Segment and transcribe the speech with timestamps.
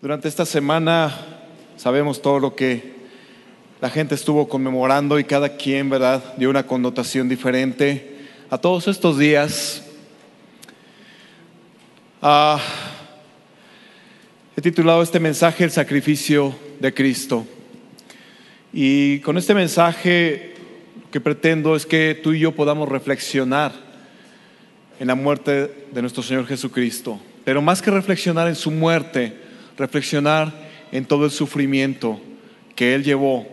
[0.00, 1.12] Durante esta semana
[1.76, 2.94] sabemos todo lo que
[3.80, 8.16] la gente estuvo conmemorando y cada quien, ¿verdad?, dio una connotación diferente
[8.48, 9.82] a todos estos días.
[12.22, 12.60] Ah,
[14.56, 17.44] he titulado este mensaje El sacrificio de Cristo.
[18.72, 20.54] Y con este mensaje
[21.02, 23.72] lo que pretendo es que tú y yo podamos reflexionar
[25.00, 27.18] en la muerte de nuestro Señor Jesucristo.
[27.44, 29.47] Pero más que reflexionar en su muerte,
[29.78, 30.52] reflexionar
[30.92, 32.20] en todo el sufrimiento
[32.74, 33.46] que Él llevó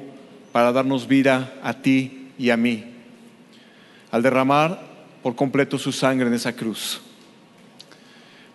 [0.51, 2.83] para darnos vida a ti y a mí,
[4.11, 4.81] al derramar
[5.21, 7.01] por completo su sangre en esa cruz.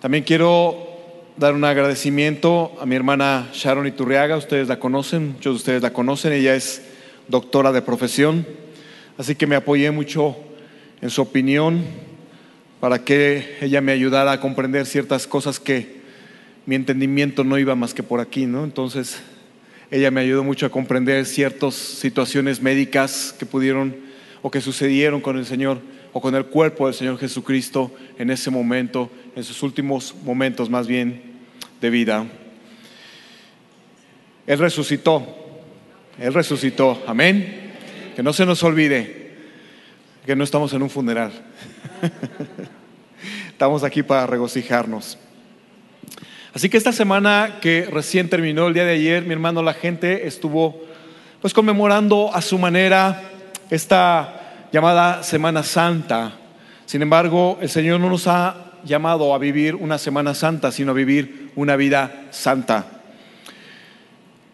[0.00, 0.88] También quiero
[1.36, 5.92] dar un agradecimiento a mi hermana Sharon Iturriaga, ustedes la conocen, muchos de ustedes la
[5.92, 6.82] conocen, ella es
[7.28, 8.46] doctora de profesión,
[9.16, 10.36] así que me apoyé mucho
[11.00, 11.84] en su opinión
[12.80, 15.99] para que ella me ayudara a comprender ciertas cosas que
[16.70, 18.62] mi entendimiento no iba más que por aquí, ¿no?
[18.62, 19.20] Entonces,
[19.90, 23.96] ella me ayudó mucho a comprender ciertas situaciones médicas que pudieron
[24.40, 25.80] o que sucedieron con el Señor
[26.12, 30.86] o con el cuerpo del Señor Jesucristo en ese momento, en sus últimos momentos más
[30.86, 31.20] bien
[31.80, 32.24] de vida.
[34.46, 35.26] Él resucitó,
[36.20, 37.72] Él resucitó, amén.
[38.14, 39.32] Que no se nos olvide
[40.24, 41.32] que no estamos en un funeral,
[43.50, 45.18] estamos aquí para regocijarnos.
[46.52, 50.26] Así que esta semana que recién terminó el día de ayer, mi hermano, la gente
[50.26, 50.82] estuvo
[51.40, 53.22] pues conmemorando a su manera
[53.70, 56.32] esta llamada Semana Santa.
[56.86, 60.94] Sin embargo, el Señor no nos ha llamado a vivir una Semana Santa, sino a
[60.94, 62.84] vivir una vida santa.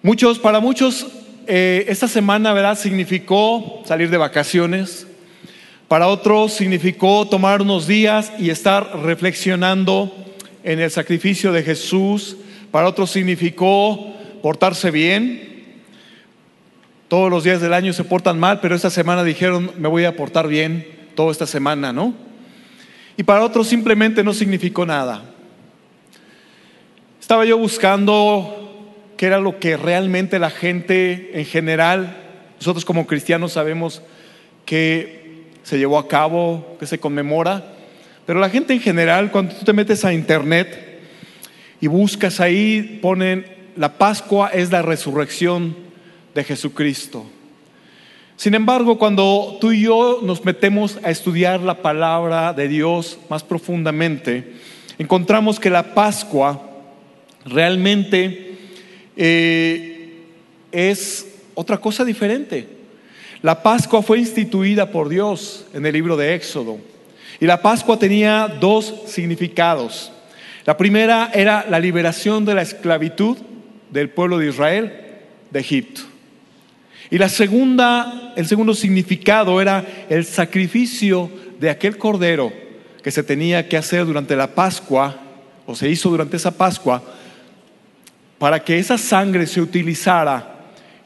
[0.03, 1.07] Muchos, para muchos,
[1.47, 2.79] eh, esta semana, ¿verdad?
[2.79, 5.07] Significó salir de vacaciones.
[5.89, 10.26] Para otros significó tomar unos días y estar reflexionando
[10.67, 12.37] en el sacrificio de Jesús,
[12.73, 15.65] para otros significó portarse bien.
[17.07, 20.17] Todos los días del año se portan mal, pero esta semana dijeron, me voy a
[20.17, 20.85] portar bien
[21.15, 22.15] toda esta semana, ¿no?
[23.17, 25.23] Y para otros simplemente no significó nada.
[27.21, 28.85] Estaba yo buscando
[29.17, 32.17] qué era lo que realmente la gente en general,
[32.59, 34.03] nosotros como cristianos sabemos
[34.65, 37.76] que se llevó a cabo, que se conmemora,
[38.27, 41.01] pero la gente en general, cuando tú te metes a internet
[41.81, 45.77] y buscas ahí, ponen, la Pascua es la resurrección
[46.35, 47.25] de Jesucristo.
[48.37, 53.45] Sin embargo, cuando tú y yo nos metemos a estudiar la palabra de Dios más
[53.45, 54.55] profundamente,
[54.99, 56.61] encontramos que la Pascua
[57.45, 58.59] realmente
[59.17, 60.25] eh,
[60.73, 62.67] es otra cosa diferente.
[63.41, 66.79] La Pascua fue instituida por Dios en el libro de Éxodo.
[67.41, 70.13] Y la Pascua tenía dos significados.
[70.65, 73.37] La primera era la liberación de la esclavitud
[73.91, 74.93] del pueblo de Israel
[75.51, 76.03] de Egipto.
[77.11, 81.31] Y la segunda, el segundo significado era el sacrificio
[81.61, 82.53] de aquel cordero
[83.03, 85.17] que se tenía que hacer durante la Pascua,
[85.67, 87.03] o se hizo durante esa Pascua,
[88.39, 90.56] para que esa sangre se utilizara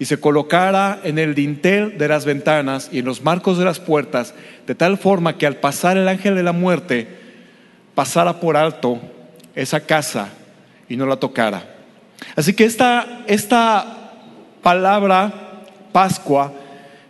[0.00, 3.78] y se colocara en el dintel de las ventanas y en los marcos de las
[3.78, 4.34] puertas,
[4.66, 7.06] de tal forma que al pasar el ángel de la muerte
[7.94, 8.98] pasara por alto
[9.54, 10.30] esa casa
[10.88, 11.64] y no la tocara.
[12.34, 14.14] Así que esta, esta
[14.62, 15.34] palabra
[15.92, 16.50] Pascua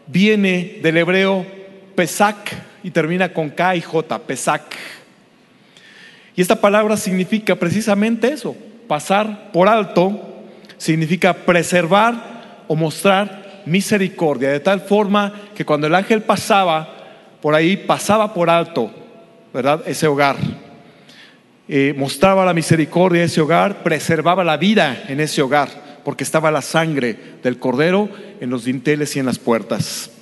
[0.09, 1.47] viene del hebreo
[1.95, 4.63] Pesach y termina con K y J, Pesach.
[6.35, 8.57] Y esta palabra significa precisamente eso,
[8.89, 10.43] pasar por alto,
[10.77, 12.30] significa preservar
[12.71, 16.89] o mostrar misericordia, de tal forma que cuando el ángel pasaba
[17.43, 18.93] por ahí, pasaba por alto,
[19.53, 19.83] ¿verdad?
[19.87, 20.37] Ese hogar.
[21.67, 25.69] Eh, mostraba la misericordia de ese hogar, preservaba la vida en ese hogar,
[26.05, 28.09] porque estaba la sangre del cordero
[28.41, 30.13] en los dinteles y en las puertas.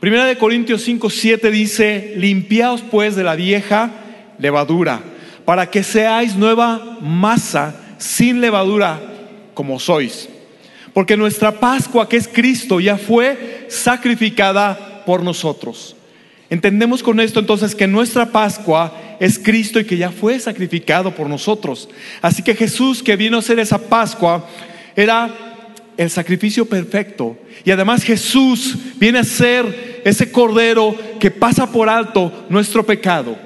[0.00, 3.92] Primera de Corintios 5, 7 dice, limpiaos pues de la vieja
[4.40, 4.98] levadura,
[5.44, 8.98] para que seáis nueva masa sin levadura
[9.54, 10.31] como sois
[10.92, 15.96] porque nuestra Pascua, que es Cristo, ya fue sacrificada por nosotros.
[16.50, 21.28] Entendemos con esto entonces que nuestra Pascua es Cristo y que ya fue sacrificado por
[21.28, 21.88] nosotros.
[22.20, 24.46] Así que Jesús que vino a ser esa Pascua
[24.94, 25.34] era
[25.96, 27.38] el sacrificio perfecto.
[27.64, 33.38] Y además Jesús viene a ser ese cordero que pasa por alto nuestro pecado.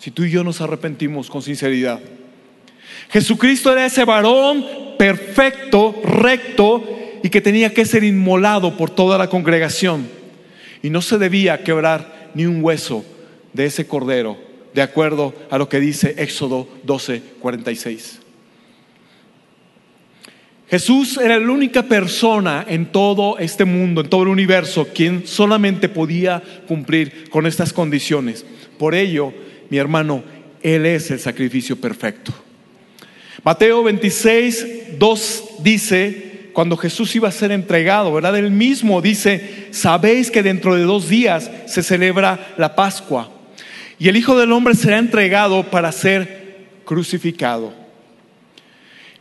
[0.00, 2.00] Si tú y yo nos arrepentimos con sinceridad.
[3.10, 4.64] Jesucristo era ese varón
[4.98, 6.84] perfecto, recto
[7.22, 10.08] y que tenía que ser inmolado por toda la congregación.
[10.82, 13.04] Y no se debía quebrar ni un hueso
[13.52, 14.36] de ese cordero,
[14.74, 18.20] de acuerdo a lo que dice Éxodo 12, 46.
[20.68, 25.88] Jesús era la única persona en todo este mundo, en todo el universo, quien solamente
[25.88, 28.44] podía cumplir con estas condiciones.
[28.78, 29.32] Por ello,
[29.70, 30.22] mi hermano,
[30.62, 32.34] Él es el sacrificio perfecto.
[33.44, 38.36] Mateo 26, 2 dice, cuando Jesús iba a ser entregado, ¿verdad?
[38.36, 43.30] Él mismo dice, sabéis que dentro de dos días se celebra la Pascua
[43.98, 47.72] y el Hijo del Hombre será entregado para ser crucificado.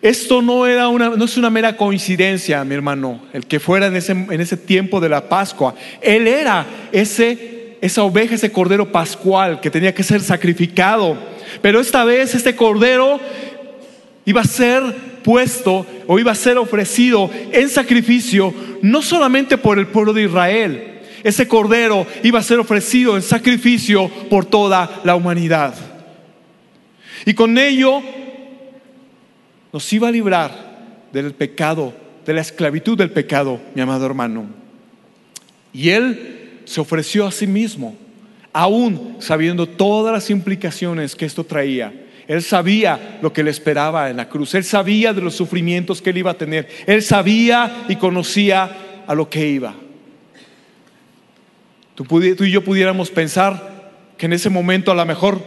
[0.02, 3.96] Esto no, era una, no es una mera coincidencia, mi hermano, el que fuera en
[3.96, 5.74] ese, en ese tiempo de la Pascua.
[6.02, 11.18] Él era ese, esa oveja, ese cordero pascual que tenía que ser sacrificado.
[11.62, 13.20] Pero esta vez este cordero
[14.28, 14.84] iba a ser
[15.24, 21.00] puesto o iba a ser ofrecido en sacrificio no solamente por el pueblo de Israel,
[21.24, 25.74] ese cordero iba a ser ofrecido en sacrificio por toda la humanidad.
[27.26, 28.02] Y con ello
[29.72, 31.94] nos iba a librar del pecado,
[32.26, 34.46] de la esclavitud del pecado, mi amado hermano.
[35.72, 37.96] Y Él se ofreció a sí mismo,
[38.52, 42.07] aún sabiendo todas las implicaciones que esto traía.
[42.28, 44.54] Él sabía lo que le esperaba en la cruz.
[44.54, 46.68] Él sabía de los sufrimientos que él iba a tener.
[46.86, 49.74] Él sabía y conocía a lo que iba.
[51.96, 55.42] Tú, tú, y yo pudiéramos pensar que en ese momento a lo mejor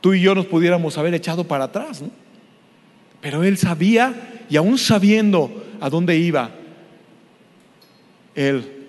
[0.00, 2.02] tú y yo nos pudiéramos haber echado para atrás.
[2.02, 2.10] ¿no?
[3.22, 6.50] Pero él sabía y aún sabiendo a dónde iba,
[8.34, 8.86] él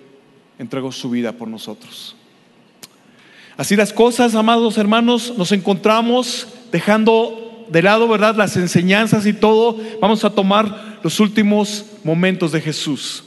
[0.58, 2.16] entregó su vida por nosotros.
[3.56, 8.34] Así las cosas, amados hermanos, nos encontramos dejando de lado, ¿verdad?
[8.34, 9.78] Las enseñanzas y todo.
[10.00, 13.24] Vamos a tomar los últimos momentos de Jesús.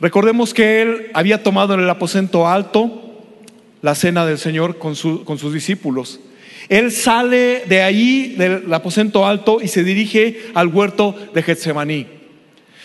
[0.00, 3.00] Recordemos que él había tomado en el aposento alto
[3.82, 6.20] la cena del Señor con, sus discípulos.
[6.68, 12.06] Él sale de ahí, del aposento alto, y se dirige al huerto de Getsemaní.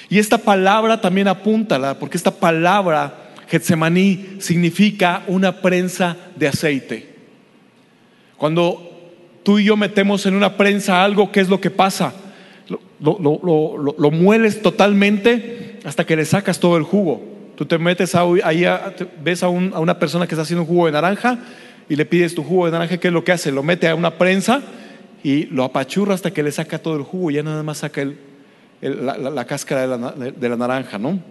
[0.09, 7.15] Y esta palabra también apúntala, porque esta palabra, Getsemaní, significa una prensa de aceite.
[8.37, 8.86] Cuando
[9.47, 12.13] tú y yo metemos en una prensa algo, ¿qué es lo que pasa?
[12.99, 17.23] Lo, mueles totalmente hasta que le sacas todo el jugo.
[17.55, 18.65] Tú te metes ahí,
[19.23, 21.39] ves a, a una persona que está haciendo un jugo de naranja
[21.87, 23.53] y le pides tu jugo de naranja, ¿qué es lo que hace?
[23.53, 24.61] Lo mete a una prensa
[25.23, 28.01] y lo apachurra hasta que le saca todo el jugo, y ya nada más saca
[28.01, 28.17] el,
[28.81, 31.21] la, cáscara de la, de la, naranja, ¿no?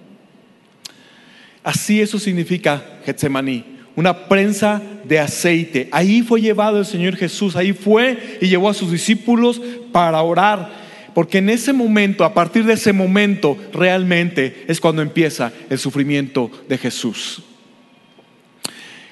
[1.63, 5.89] Así eso significa Getsemaní, una prensa de aceite.
[5.91, 9.61] Ahí fue llevado el Señor Jesús, ahí fue y llevó a sus discípulos
[9.91, 10.71] para orar,
[11.15, 16.51] porque en ese momento, a partir de ese momento, realmente es cuando empieza el sufrimiento
[16.69, 17.43] de Jesús.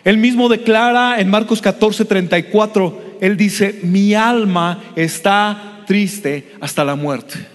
[0.05, 6.95] Él mismo declara en Marcos 14, 34, Él dice, mi alma está triste hasta la
[6.95, 7.54] muerte.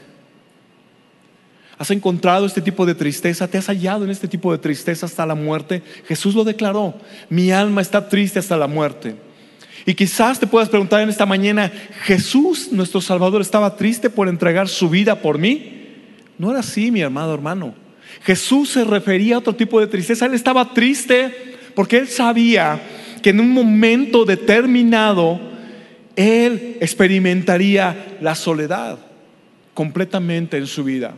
[1.79, 3.47] ¿Has encontrado este tipo de tristeza?
[3.47, 5.81] ¿Te has hallado en este tipo de tristeza hasta la muerte?
[6.05, 6.93] Jesús lo declaró,
[7.29, 9.15] mi alma está triste hasta la muerte.
[9.85, 11.71] Y quizás te puedas preguntar en esta mañana,
[12.03, 15.87] ¿Jesús, nuestro Salvador, estaba triste por entregar su vida por mí?
[16.37, 17.73] No era así, mi amado hermano.
[18.23, 20.25] Jesús se refería a otro tipo de tristeza.
[20.25, 21.33] Él estaba triste
[21.75, 22.81] porque él sabía
[23.23, 25.39] que en un momento determinado
[26.17, 28.99] él experimentaría la soledad
[29.73, 31.15] completamente en su vida.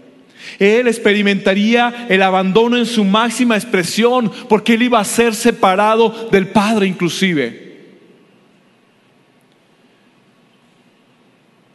[0.60, 6.48] Él experimentaría el abandono en su máxima expresión porque él iba a ser separado del
[6.48, 7.72] Padre inclusive.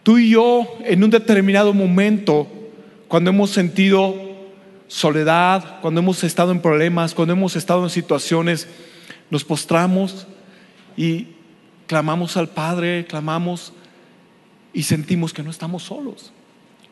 [0.03, 2.47] Tú y yo en un determinado momento,
[3.09, 4.15] cuando hemos sentido
[4.87, 8.69] soledad, cuando hemos estado en problemas, cuando hemos estado en situaciones,
[9.31, 10.29] nos postramos
[10.97, 11.27] y
[11.87, 13.73] clamamos al Padre, clamamos
[14.73, 16.33] y sentimos que no estamos solos.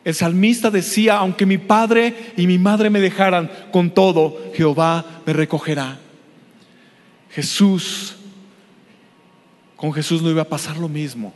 [0.05, 5.33] El salmista decía, aunque mi padre y mi madre me dejaran, con todo Jehová me
[5.33, 5.97] recogerá.
[7.31, 8.15] Jesús,
[9.75, 11.33] con Jesús no iba a pasar lo mismo.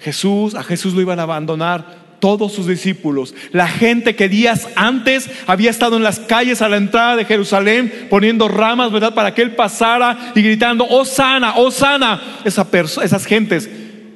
[0.00, 5.30] Jesús, a Jesús lo iban a abandonar todos sus discípulos, la gente que días antes
[5.46, 9.14] había estado en las calles a la entrada de Jerusalén poniendo ramas, ¿verdad?
[9.14, 12.40] Para que él pasara y gritando, oh sana, oh sana.
[12.44, 12.66] Esa
[13.02, 13.70] esas gentes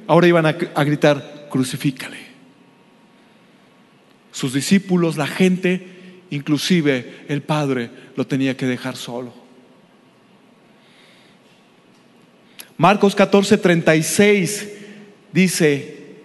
[0.07, 2.24] ahora iban a, a gritar, crucifícale.
[4.35, 5.87] Sus discípulos, la gente,
[6.29, 9.33] inclusive el Padre, lo tenía que dejar solo.
[12.75, 14.67] Marcos 14, 36
[15.31, 16.17] dice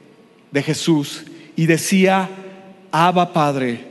[0.50, 1.22] de Jesús,
[1.54, 2.28] y decía,
[2.90, 3.84] Abba Padre,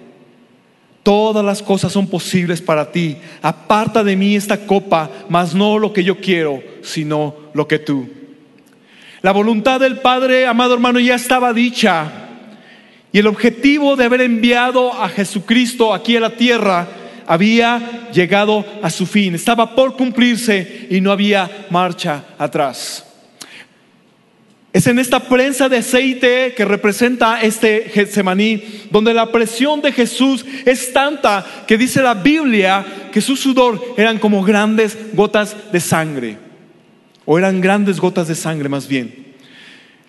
[1.02, 3.16] todas las cosas son posibles para ti.
[3.42, 8.10] Aparta de mí esta copa, mas no lo que yo quiero, sino lo que tú.
[9.22, 12.26] La voluntad del Padre, amado hermano, ya estaba dicha.
[13.12, 16.88] Y el objetivo de haber enviado a Jesucristo aquí a la tierra
[17.26, 23.06] había llegado a su fin, estaba por cumplirse y no había marcha atrás.
[24.72, 30.46] Es en esta prensa de aceite que representa este Getsemaní, donde la presión de Jesús
[30.66, 36.38] es tanta que dice la Biblia que su sudor eran como grandes gotas de sangre,
[37.26, 39.29] o eran grandes gotas de sangre más bien.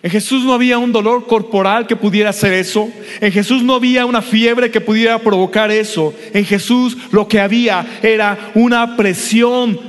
[0.03, 2.89] En Jesús no había un dolor corporal que pudiera hacer eso.
[3.19, 6.13] En Jesús no había una fiebre que pudiera provocar eso.
[6.33, 9.79] En Jesús lo que había era una presión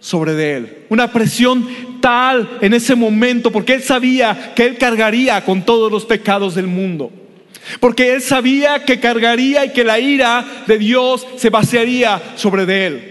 [0.00, 0.84] sobre él.
[0.90, 1.66] Una presión
[2.02, 6.66] tal en ese momento porque él sabía que él cargaría con todos los pecados del
[6.66, 7.10] mundo.
[7.80, 12.86] Porque él sabía que cargaría y que la ira de Dios se vaciaría sobre de
[12.86, 13.08] él.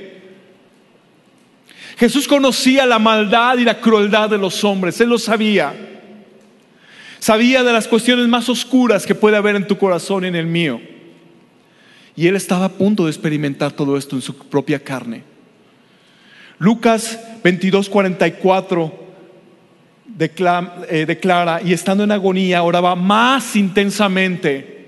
[1.97, 5.73] Jesús conocía la maldad y la crueldad de los hombres, él lo sabía.
[7.21, 10.47] Sabía de las cuestiones más oscuras que puede haber en tu corazón y en el
[10.47, 10.81] mío.
[12.15, 15.21] Y él estaba a punto de experimentar todo esto en su propia carne.
[16.57, 18.91] Lucas 22, 44
[20.19, 24.87] eh, declara, y estando en agonía, oraba más intensamente.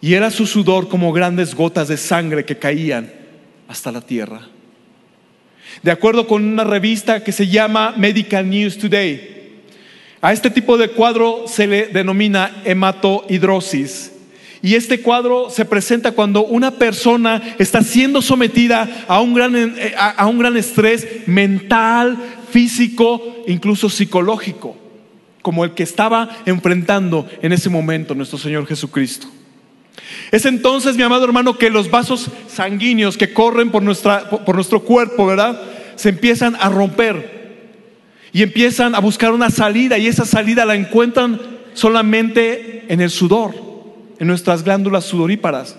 [0.00, 3.12] Y era su sudor como grandes gotas de sangre que caían
[3.68, 4.40] hasta la tierra.
[5.80, 9.37] De acuerdo con una revista que se llama Medical News Today,
[10.20, 14.12] a este tipo de cuadro se le denomina hematohidrosis
[14.62, 19.94] y este cuadro se presenta cuando una persona está siendo sometida a un gran, eh,
[19.96, 22.18] a un gran estrés mental,
[22.50, 24.76] físico, incluso psicológico,
[25.42, 29.28] como el que estaba enfrentando en ese momento nuestro Señor Jesucristo.
[30.32, 34.80] Es entonces, mi amado hermano, que los vasos sanguíneos que corren por, nuestra, por nuestro
[34.80, 35.60] cuerpo, ¿verdad?
[35.96, 37.37] Se empiezan a romper
[38.32, 41.40] y empiezan a buscar una salida y esa salida la encuentran
[41.74, 43.68] solamente en el sudor
[44.18, 45.76] en nuestras glándulas sudoríparas.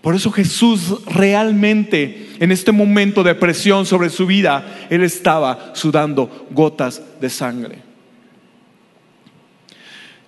[0.00, 6.46] Por eso Jesús realmente en este momento de presión sobre su vida, Él estaba sudando
[6.50, 7.78] gotas de sangre.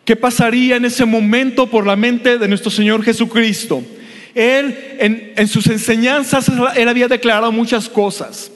[0.05, 3.83] ¿Qué pasaría en ese momento por la mente de nuestro Señor Jesucristo?
[4.35, 8.51] Él en, en sus enseñanzas, Él había declarado muchas cosas.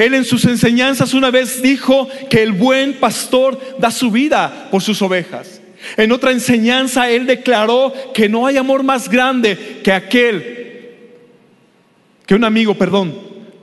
[0.00, 4.82] Él en sus enseñanzas una vez dijo que el buen pastor da su vida por
[4.82, 5.60] sus ovejas.
[5.96, 10.88] En otra enseñanza, Él declaró que no hay amor más grande que aquel,
[12.26, 13.14] que un amigo, perdón,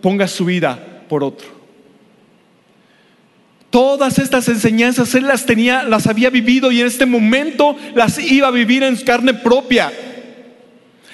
[0.01, 1.47] ponga su vida por otro.
[3.69, 8.47] Todas estas enseñanzas Él las tenía, las había vivido y en este momento las iba
[8.47, 9.91] a vivir en carne propia.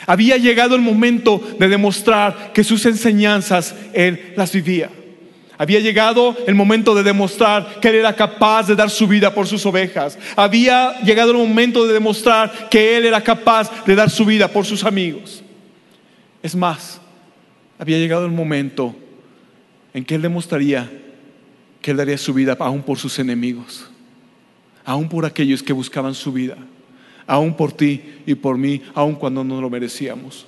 [0.05, 4.89] Había llegado el momento de demostrar que sus enseñanzas Él las vivía.
[5.63, 9.47] Había llegado el momento de demostrar que Él era capaz de dar su vida por
[9.47, 10.19] sus ovejas.
[10.35, 14.65] Había llegado el momento de demostrar que Él era capaz de dar su vida por
[14.65, 15.41] sus amigos.
[16.41, 16.99] Es más,
[17.79, 18.93] había llegado el momento
[19.93, 20.91] en que Él demostraría
[21.79, 23.89] que Él daría su vida aún por sus enemigos,
[24.83, 26.57] aún por aquellos que buscaban su vida,
[27.25, 30.45] aún por ti y por mí, aún cuando no lo merecíamos.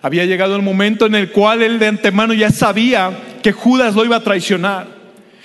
[0.00, 3.10] Había llegado el momento en el cual él de antemano ya sabía
[3.42, 4.86] que Judas lo iba a traicionar.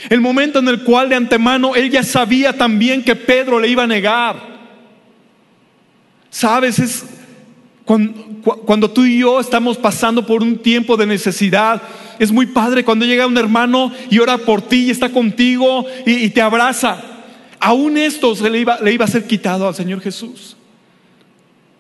[0.10, 3.84] El momento en el cual de antemano él ya sabía también que Pedro le iba
[3.84, 4.54] a negar.
[6.30, 7.06] Sabes, es
[7.86, 11.82] cuando, tú y yo estamos pasando por un tiempo de necesidad,
[12.18, 16.30] es muy padre cuando llega un hermano y ora por ti y está contigo y,
[16.30, 17.02] te abraza.
[17.60, 20.56] Aún esto se le iba, le iba a ser quitado al Señor Jesús.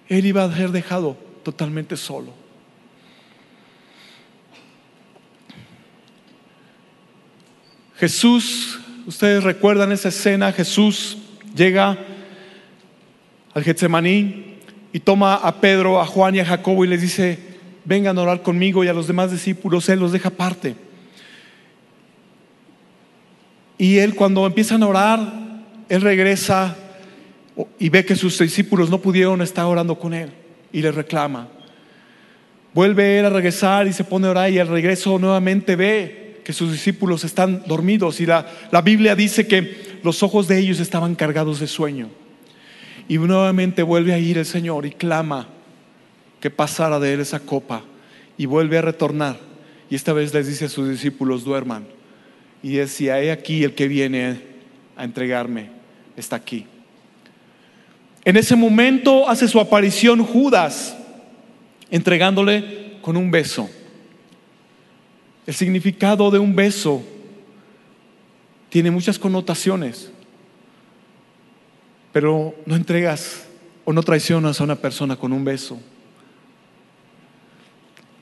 [0.09, 2.42] Él iba a ser dejado totalmente solo.
[8.03, 11.19] Jesús, ustedes recuerdan esa escena, Jesús
[11.55, 11.97] llega
[13.53, 14.57] al Getsemaní
[14.91, 17.39] y toma a Pedro, a Juan y a Jacobo y les dice,
[17.85, 20.75] vengan a orar conmigo y a los demás discípulos, Él los deja aparte.
[23.77, 25.33] Y Él cuando empiezan a orar,
[25.87, 26.75] Él regresa
[27.79, 30.29] y ve que sus discípulos no pudieron estar orando con Él
[30.73, 31.47] y le reclama.
[32.73, 36.53] Vuelve Él a regresar y se pone a orar y al regreso nuevamente ve que
[36.53, 41.15] sus discípulos están dormidos y la, la Biblia dice que los ojos de ellos estaban
[41.15, 42.09] cargados de sueño.
[43.07, 45.47] Y nuevamente vuelve a ir el Señor y clama
[46.39, 47.83] que pasara de él esa copa
[48.37, 49.37] y vuelve a retornar.
[49.89, 51.85] Y esta vez les dice a sus discípulos, duerman.
[52.61, 54.41] Y decía, he aquí el que viene
[54.95, 55.69] a entregarme,
[56.15, 56.65] está aquí.
[58.25, 60.97] En ese momento hace su aparición Judas,
[61.91, 63.69] entregándole con un beso.
[65.45, 67.03] El significado de un beso
[68.69, 70.09] tiene muchas connotaciones.
[72.11, 73.47] pero no entregas
[73.85, 75.79] o no traicionas a una persona con un beso.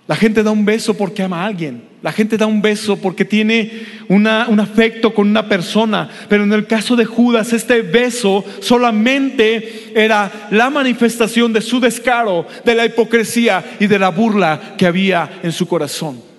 [0.08, 1.84] La gente da un beso porque ama a alguien.
[2.02, 6.10] La gente da un beso porque tiene un afecto con una persona.
[6.30, 12.48] Pero en el caso de Judas, este beso solamente era la manifestación de su descaro,
[12.66, 16.31] de la hipocresía y de la burla que había en su corazón.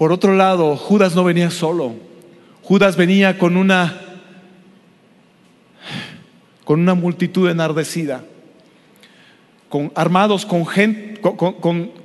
[0.00, 1.94] Por otro lado, Judas no venía solo.
[2.62, 4.00] Judas venía con una
[6.64, 8.24] con una multitud enardecida
[9.68, 10.64] con, armados con,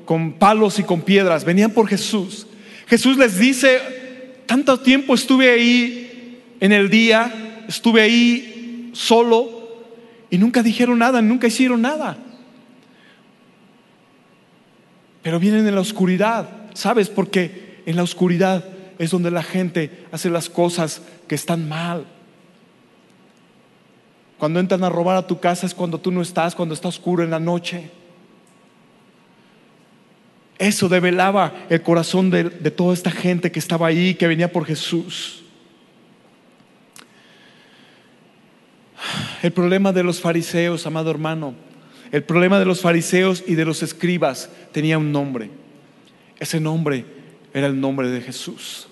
[0.03, 2.47] con palos y con piedras, venían por Jesús.
[2.85, 3.79] Jesús les dice,
[4.45, 9.85] tanto tiempo estuve ahí en el día, estuve ahí solo
[10.29, 12.17] y nunca dijeron nada, nunca hicieron nada.
[15.23, 17.07] Pero vienen en la oscuridad, ¿sabes?
[17.07, 18.65] Porque en la oscuridad
[18.97, 22.05] es donde la gente hace las cosas que están mal.
[24.37, 27.23] Cuando entran a robar a tu casa es cuando tú no estás, cuando está oscuro
[27.23, 27.89] en la noche.
[30.57, 35.43] Eso develaba el corazón de, toda esta gente que estaba ahí, que venía por Jesús.
[39.43, 41.53] El problema de los fariseos, amado hermano,
[42.11, 45.49] el problema de los fariseos y de los escribas tenía un nombre.
[46.39, 47.14] Ese nombre
[47.55, 48.87] era el nombre de Jesús.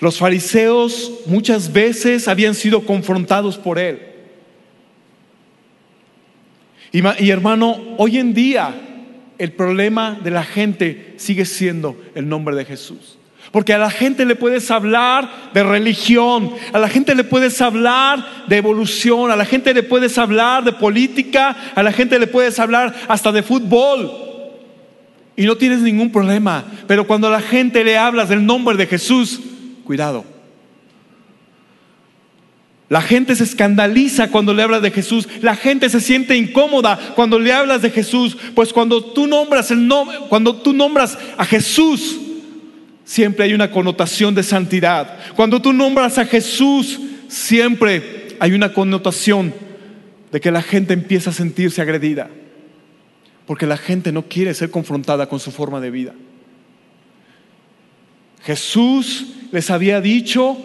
[0.00, 4.00] Los fariseos muchas veces habían sido confrontados por él.
[6.92, 8.74] Y, hermano, hoy en día
[9.36, 13.18] el problema de la gente sigue siendo el nombre de Jesús.
[13.52, 18.46] Porque a la gente le puedes hablar de religión, a la gente le puedes hablar
[18.48, 22.58] de evolución, a la gente le puedes hablar de política, a la gente le puedes
[22.58, 24.25] hablar hasta de fútbol.
[25.36, 26.64] Y no tienes ningún problema.
[26.86, 29.40] Pero cuando a la gente le hablas del nombre de Jesús,
[29.86, 30.24] Cuidado.
[32.88, 35.28] La gente se escandaliza cuando le hablas de Jesús.
[35.42, 38.36] La gente se siente incómoda cuando le hablas de Jesús.
[38.56, 42.16] Pues cuando tú nombras el nombre, cuando tú nombras a Jesús,
[43.04, 45.18] siempre hay una connotación de santidad.
[45.36, 49.54] Cuando tú nombras a Jesús, siempre hay una connotación
[50.32, 52.28] de que la gente empieza a sentirse agredida.
[53.46, 56.14] Porque la gente no quiere ser confrontada con su forma de vida.
[58.42, 60.56] Jesús les había dicho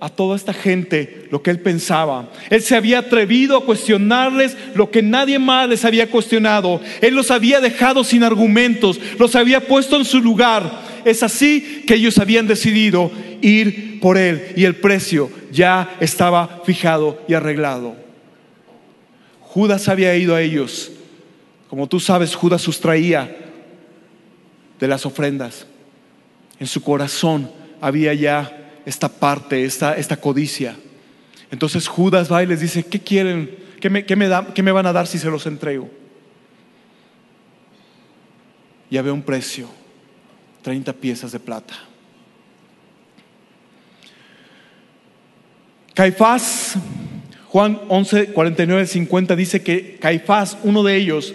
[0.00, 2.30] a toda esta gente lo que él pensaba.
[2.48, 6.80] Él se había atrevido a cuestionarles lo que nadie más les había cuestionado.
[7.02, 10.82] Él los había dejado sin argumentos, los había puesto en su lugar.
[11.04, 13.10] Es así que ellos habían decidido
[13.42, 17.94] ir por él y el precio ya estaba fijado y arreglado.
[19.40, 20.92] Judas había ido a ellos.
[21.70, 23.32] Como tú sabes, Judas sustraía
[24.80, 25.68] de las ofrendas.
[26.58, 27.48] En su corazón
[27.80, 30.74] había ya esta parte, esta, esta codicia.
[31.48, 33.56] Entonces Judas va y les dice, ¿qué quieren?
[33.78, 35.88] ¿Qué me, me, da, ¿Qué me van a dar si se los entrego?
[38.90, 39.68] Y había un precio,
[40.62, 41.74] 30 piezas de plata.
[45.94, 46.74] Caifás,
[47.46, 51.32] Juan 11, 49, 50 dice que Caifás, uno de ellos,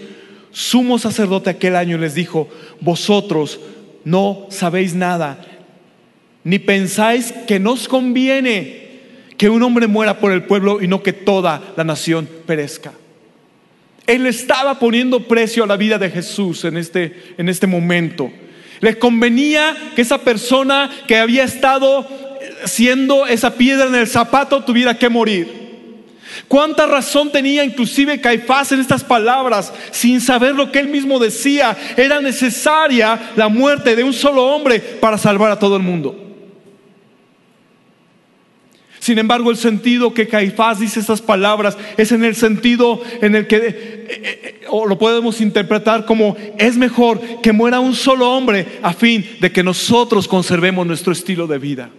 [0.56, 2.48] sumo sacerdote aquel año, les dijo,
[2.80, 3.60] vosotros
[4.06, 5.46] no sabéis nada,
[6.46, 8.86] ni pensáis que nos conviene
[9.36, 12.94] que un hombre muera por el pueblo y no que toda la nación perezca.
[14.08, 18.32] Él estaba poniendo precio a la vida de Jesús en este, en este momento.
[18.80, 22.08] Le convenía que esa persona que había estado
[22.64, 25.65] siendo esa piedra en el zapato tuviera que morir.
[26.48, 31.76] ¿Cuánta razón tenía inclusive Caifás en estas palabras sin saber lo que él mismo decía?
[31.98, 36.22] Era necesaria la muerte de un solo hombre para salvar a todo el mundo.
[39.06, 43.46] Sin embargo, el sentido que Caifás dice estas palabras es en el sentido en el
[43.46, 48.94] que, eh, eh, lo podemos interpretar como, es mejor que muera un solo hombre a
[48.94, 51.92] fin de que nosotros conservemos nuestro estilo de vida,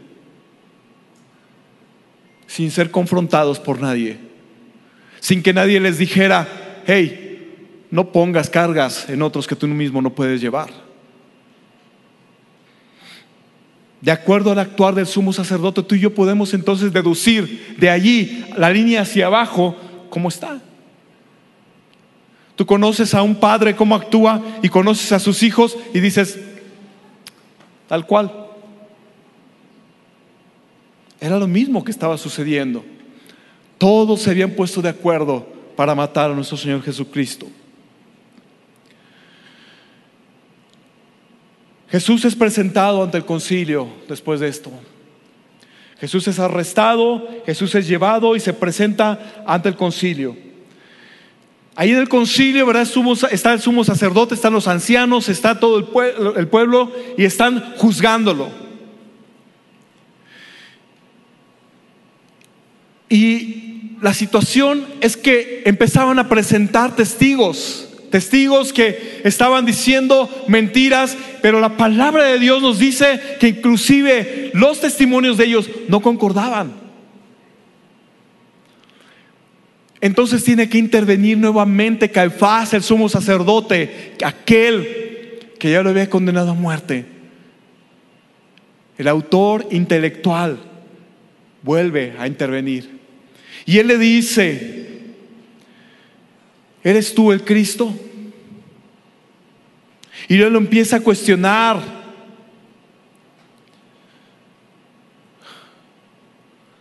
[2.49, 4.26] sin ser confrontados por nadie,
[5.21, 7.27] sin que nadie les dijera, hey,
[7.91, 10.71] no pongas cargas en otros que tú mismo no puedes llevar.
[14.01, 18.45] De acuerdo al actuar del sumo sacerdote, tú y yo podemos entonces deducir de allí
[18.57, 19.77] la línea hacia abajo
[20.11, 20.61] cómo está.
[22.55, 26.39] Tú conoces a un padre cómo actúa y conoces a sus hijos y dices,
[27.89, 28.47] tal cual.
[31.21, 32.85] Era lo mismo que estaba sucediendo.
[33.79, 37.47] Todos se habían puesto de acuerdo para matar a nuestro Señor Jesucristo.
[41.89, 44.71] Jesús es presentado ante el concilio después de esto.
[45.99, 50.37] Jesús es arrestado, Jesús es llevado y se presenta ante el concilio.
[51.75, 52.89] Ahí en el concilio, ¿verdad?
[53.31, 57.75] Está el sumo sacerdote, están los ancianos, está todo el pueblo, el pueblo y están
[57.77, 58.51] juzgándolo.
[63.09, 63.66] Y
[64.01, 71.77] la situación es que empezaban a presentar testigos testigos que estaban diciendo mentiras, pero la
[71.77, 76.73] palabra de Dios nos dice que inclusive los testimonios de ellos no concordaban.
[80.01, 86.53] Entonces tiene que intervenir nuevamente Caifás, el sumo sacerdote, aquel que ya lo había condenado
[86.53, 87.05] a muerte.
[88.99, 90.59] El autor intelectual
[91.63, 92.96] vuelve a intervenir.
[93.67, 95.01] Y él le dice,
[96.85, 97.93] ¿eres tú el Cristo?
[100.29, 101.83] Y él lo empieza a cuestionar.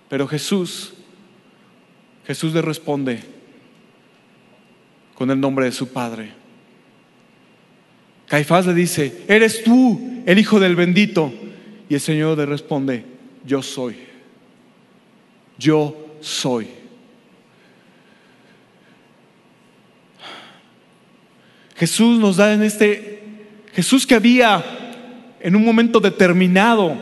[0.07, 0.93] Pero Jesús,
[2.25, 3.21] Jesús le responde
[5.15, 6.31] con el nombre de su Padre.
[8.27, 11.33] Caifás le dice, ¿eres tú el Hijo del bendito?
[11.89, 13.05] Y el Señor le responde,
[13.43, 13.95] yo soy.
[15.57, 16.67] Yo soy.
[21.75, 23.23] Jesús nos da en este
[23.73, 24.63] Jesús que había
[25.41, 26.97] en un momento determinado,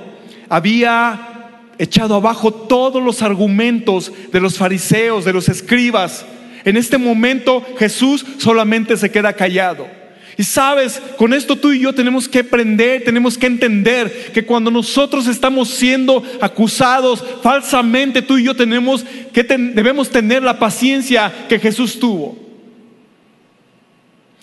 [0.49, 6.25] había echado abajo todos los argumentos de los fariseos, de los escribas.
[6.65, 9.87] En este momento Jesús solamente se queda callado.
[10.37, 14.71] Y sabes, con esto tú y yo tenemos que aprender, tenemos que entender que cuando
[14.71, 21.59] nosotros estamos siendo acusados falsamente, tú y yo tenemos que debemos tener la paciencia que
[21.59, 22.37] Jesús tuvo.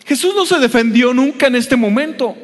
[0.05, 2.37] Jesús no se defendió nunca en este momento.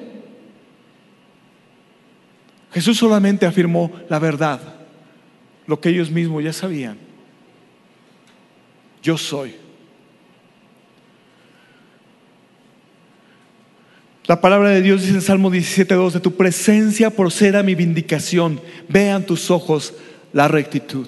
[2.72, 4.60] Jesús solamente afirmó la verdad,
[5.66, 6.98] lo que ellos mismos ya sabían.
[9.02, 9.65] Yo soy.
[14.26, 19.24] La palabra de Dios dice en Salmo 17.2, de tu presencia proceda mi vindicación, vean
[19.24, 19.94] tus ojos
[20.32, 21.06] la rectitud.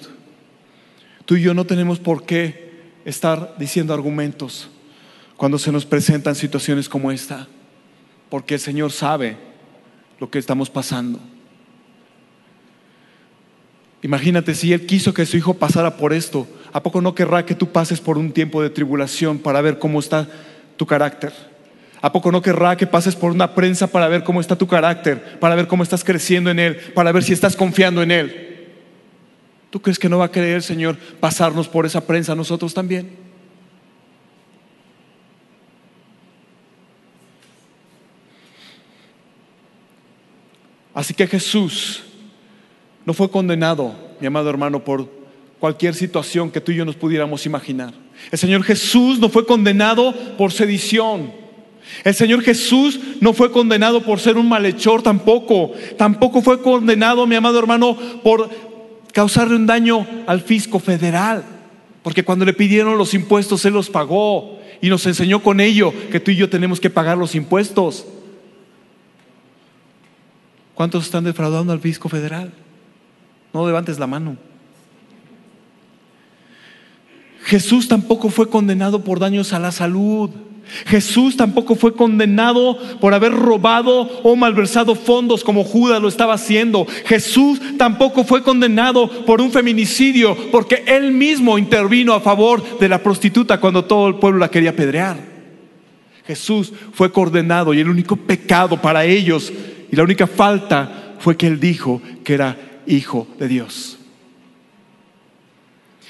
[1.24, 2.70] Tú y yo no tenemos por qué
[3.04, 4.70] estar diciendo argumentos
[5.36, 7.48] cuando se nos presentan situaciones como esta,
[8.30, 9.36] porque el Señor sabe
[10.20, 11.18] lo que estamos pasando.
[14.00, 17.56] Imagínate si Él quiso que su hijo pasara por esto, ¿a poco no querrá que
[17.56, 20.28] tú pases por un tiempo de tribulación para ver cómo está
[20.76, 21.32] tu carácter?
[22.00, 25.38] ¿A poco no querrá que pases por una prensa para ver cómo está tu carácter,
[25.40, 28.48] para ver cómo estás creciendo en Él, para ver si estás confiando en Él?
[29.70, 33.28] ¿Tú crees que no va a querer Señor pasarnos por esa prensa nosotros también?
[40.94, 42.02] Así que Jesús
[43.04, 45.08] no fue condenado, mi amado hermano, por
[45.60, 47.94] cualquier situación que tú y yo nos pudiéramos imaginar.
[48.32, 51.47] El Señor Jesús no fue condenado por sedición.
[52.04, 55.72] El Señor Jesús no fue condenado por ser un malhechor tampoco.
[55.96, 58.50] Tampoco fue condenado, mi amado hermano, por
[59.12, 61.44] causarle un daño al fisco federal.
[62.02, 64.58] Porque cuando le pidieron los impuestos, Él los pagó.
[64.80, 68.06] Y nos enseñó con ello que tú y yo tenemos que pagar los impuestos.
[70.74, 72.52] ¿Cuántos están defraudando al fisco federal?
[73.52, 74.36] No levantes la mano.
[77.42, 80.30] Jesús tampoco fue condenado por daños a la salud.
[80.86, 86.86] Jesús tampoco fue condenado por haber robado o malversado fondos como Judas lo estaba haciendo.
[87.06, 93.02] Jesús tampoco fue condenado por un feminicidio porque él mismo intervino a favor de la
[93.02, 95.16] prostituta cuando todo el pueblo la quería apedrear.
[96.26, 99.52] Jesús fue condenado y el único pecado para ellos
[99.90, 103.98] y la única falta fue que él dijo que era hijo de Dios.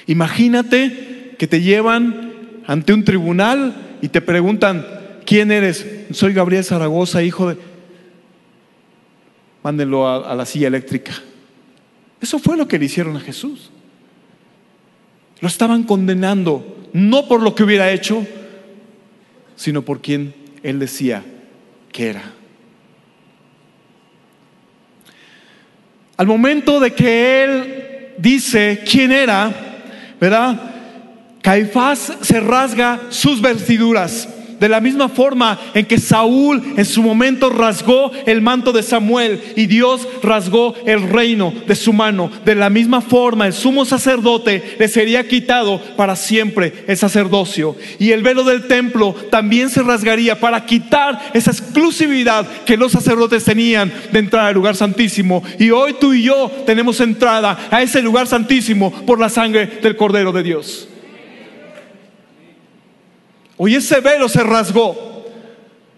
[0.07, 2.33] Imagínate que te llevan
[2.67, 4.85] ante un tribunal y te preguntan,
[5.25, 5.85] ¿quién eres?
[6.11, 7.57] Soy Gabriel Zaragoza, hijo de...
[9.61, 11.11] Mándenlo a, la silla eléctrica.
[12.21, 13.71] Eso fue lo que le hicieron a Jesús.
[15.41, 18.25] Lo estaban condenando, no por lo que hubiera hecho,
[19.55, 20.33] sino por quien
[20.63, 21.23] él decía
[21.91, 22.33] que era.
[26.15, 29.51] Al momento de que él dice quién era,
[30.19, 30.68] ¿verdad?
[31.49, 34.29] Caifás se rasga sus vestiduras.
[34.59, 39.41] De la misma forma en que Saúl en su momento rasgó el manto de Samuel
[39.55, 44.75] y Dios rasgó el reino de su mano, de la misma forma el sumo sacerdote
[44.77, 47.75] le sería quitado para siempre el sacerdocio.
[47.97, 53.43] Y el velo del templo también se rasgaría para quitar esa exclusividad que los sacerdotes
[53.43, 55.41] tenían de entrar al lugar santísimo.
[55.57, 59.95] Y hoy tú y yo tenemos entrada a ese lugar santísimo por la sangre del
[59.95, 60.89] Cordero de Dios.
[63.61, 65.25] Hoy ese velo se rasgó.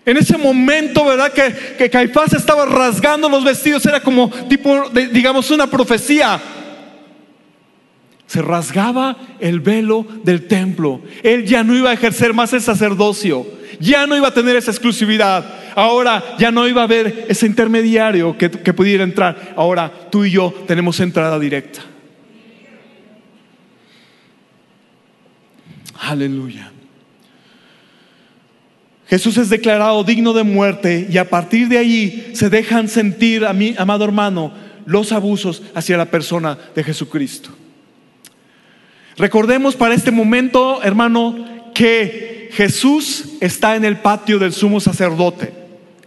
[0.03, 1.31] En ese momento, ¿verdad?
[1.31, 6.41] Que, que Caifás estaba rasgando los vestidos, era como tipo, digamos, una profecía.
[8.25, 11.01] Se rasgaba el velo del templo.
[11.21, 13.45] Él ya no iba a ejercer más el sacerdocio.
[13.79, 15.45] Ya no iba a tener esa exclusividad.
[15.75, 19.53] Ahora ya no iba a haber ese intermediario que, que pudiera entrar.
[19.55, 21.81] Ahora tú y yo tenemos entrada directa.
[25.99, 26.71] Aleluya.
[29.11, 33.51] Jesús es declarado digno de muerte y a partir de allí se dejan sentir, a
[33.51, 34.53] mí, amado hermano,
[34.85, 37.49] los abusos hacia la persona de Jesucristo.
[39.17, 45.51] Recordemos para este momento, hermano, que Jesús está en el patio del sumo sacerdote.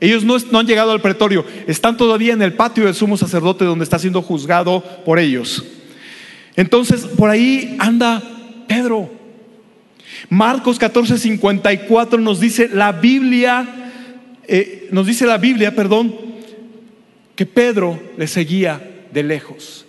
[0.00, 3.66] Ellos no, no, han llegado al pretorio, están todavía en el patio del sumo sacerdote
[3.66, 5.62] donde está siendo juzgado por ellos.
[6.56, 8.22] Entonces, por ahí anda
[8.66, 9.23] Pedro.
[10.28, 13.92] Marcos 14, 54 nos dice la Biblia,
[14.46, 16.14] eh, nos dice la Biblia, perdón,
[17.34, 18.80] que Pedro le seguía
[19.12, 19.86] de lejos.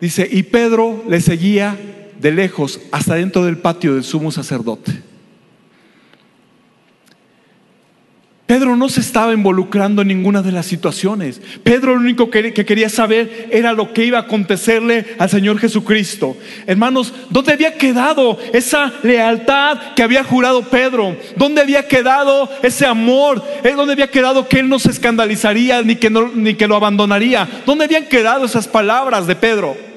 [0.00, 1.78] Dice, y Pedro le seguía
[2.18, 5.11] de lejos hasta dentro del patio del sumo sacerdote.
[8.52, 11.40] Pedro no se estaba involucrando en ninguna de las situaciones.
[11.64, 16.36] Pedro lo único que, quería saber era lo que iba a acontecerle al Señor Jesucristo.
[16.66, 21.16] Hermanos, ¿dónde había quedado esa lealtad que había jurado Pedro?
[21.34, 23.42] ¿Dónde había quedado ese amor?
[23.64, 23.72] ¿Eh?
[23.74, 27.48] ¿Dónde había quedado que él no se escandalizaría ni que, ni que lo abandonaría?
[27.64, 29.91] ¿Dónde habían quedado esas palabras de Pedro?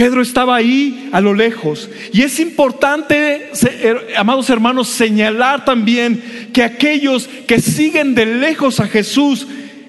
[0.00, 1.90] Pedro estaba ahí a lo lejos.
[2.10, 3.50] Y es importante,
[4.16, 9.46] amados hermanos, señalar también que aquellos que siguen de lejos a Jesús,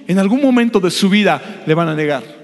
[0.10, 2.41] en algún momento de su vida le van a negar.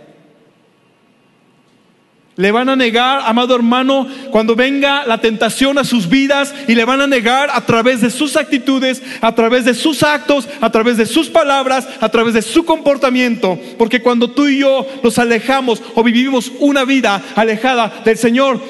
[2.38, 6.86] Le van a negar, amado hermano, cuando venga la tentación a sus vidas y le
[6.86, 10.97] van a negar a través de sus actitudes, a través de sus actos, a través
[10.97, 13.60] de sus palabras, a través de su comportamiento.
[13.80, 18.62] Porque cuando tú y yo nos alejamos o vivimos una vida alejada del Señor,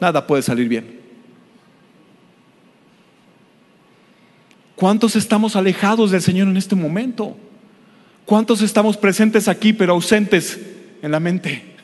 [0.00, 0.98] nada puede salir bien.
[4.74, 7.36] ¿Cuántos estamos alejados del Señor en este momento?
[8.24, 10.58] ¿Cuántos estamos presentes aquí pero ausentes
[11.00, 11.77] en la mente?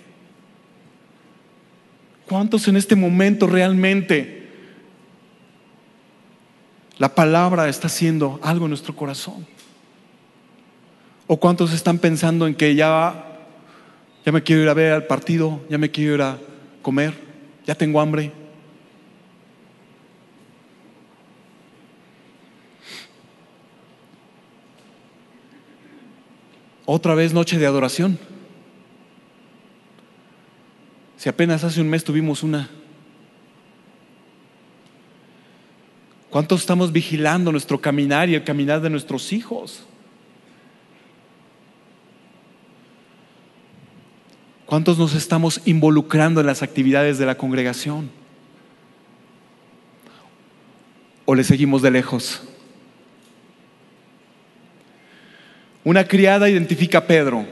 [2.28, 4.48] ¿Cuántos en este momento realmente
[6.98, 9.46] la palabra está haciendo algo en nuestro corazón?
[11.26, 13.38] ¿O cuántos están pensando en que ya,
[14.24, 16.38] ya me quiero ir a ver al partido, ya me quiero ir a
[16.82, 17.14] comer,
[17.66, 18.32] ya tengo hambre?
[26.87, 28.18] Otra vez noche de adoración.
[31.24, 32.68] Si apenas hace un mes tuvimos una.
[36.28, 39.87] ¿Cuántos estamos vigilando nuestro caminar y el caminar de nuestros hijos?
[44.66, 48.10] ¿Cuántos nos estamos involucrando en las actividades de la congregación?
[51.24, 52.42] ¿O le seguimos de lejos?
[55.84, 57.46] Una criada identifica a Pedro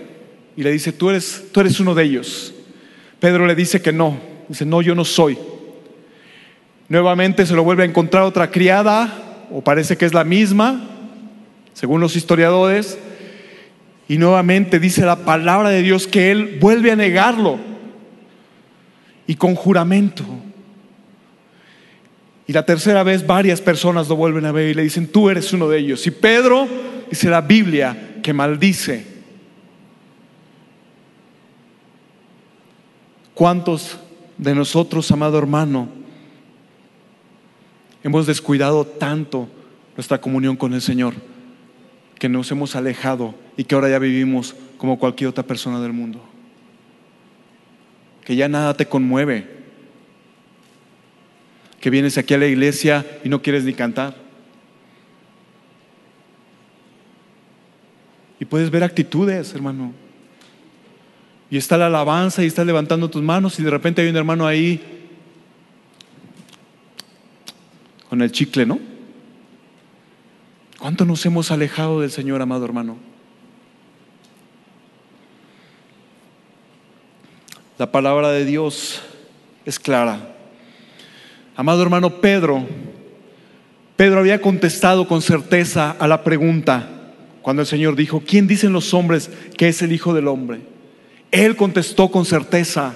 [0.59, 2.55] y le dice, tú eres, tú eres uno de ellos.
[3.23, 4.19] Pedro le dice que no.
[4.49, 5.39] Dice, no, yo no soy.
[6.89, 10.91] Nuevamente se lo vuelve a encontrar otra criada, o parece que es la misma,
[11.73, 12.99] según los historiadores.
[14.09, 17.61] Y nuevamente dice la palabra de Dios que él vuelve a negarlo.
[19.29, 20.25] Y con juramento.
[22.49, 25.53] Y la tercera vez varias personas lo vuelven a ver y le dicen, tú eres
[25.53, 26.05] uno de ellos.
[26.09, 26.67] Y Pedro,
[27.09, 29.12] dice la Biblia, que maldice
[33.43, 33.99] ¿Cuántos
[34.39, 35.89] de nosotros, amado hermano,
[38.05, 39.49] hemos descuidado tanto
[39.97, 41.15] nuestra comunión con el Señor
[42.21, 46.25] que nos hemos alejado y que ahora ya vivimos como cualquier otra persona del mundo?
[48.25, 49.49] Que ya nada te conmueve,
[51.81, 54.15] que vienes aquí a la iglesia y no quieres ni cantar.
[58.39, 60.02] Y puedes ver actitudes, hermano
[61.53, 64.47] y está la alabanza y estás levantando tus manos y de repente hay un hermano
[64.47, 64.81] ahí
[68.09, 68.81] con el chicle, ¿no?
[70.79, 72.97] ¿Cuánto nos hemos alejado del Señor, amado hermano?
[77.77, 79.03] La palabra de Dios
[79.67, 80.35] es clara.
[81.55, 82.67] Amado hermano Pedro,
[83.97, 87.13] Pedro había contestado con certeza a la pregunta
[87.43, 90.72] cuando el Señor dijo, ¿quién dicen los hombres que es el Hijo del Hombre?
[91.33, 92.95] Él contestó con certeza.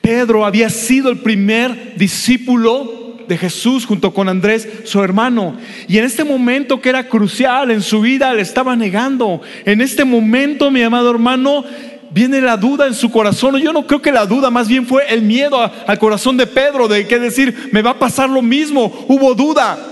[0.00, 5.56] Pedro había sido el primer discípulo de Jesús junto con Andrés, su hermano.
[5.86, 9.40] Y en este momento que era crucial en su vida, le estaba negando.
[9.64, 11.64] En este momento, mi amado hermano,
[12.10, 13.58] viene la duda en su corazón.
[13.58, 16.88] Yo no creo que la duda, más bien fue el miedo al corazón de Pedro
[16.88, 19.04] de que decir, me va a pasar lo mismo.
[19.08, 19.91] Hubo duda.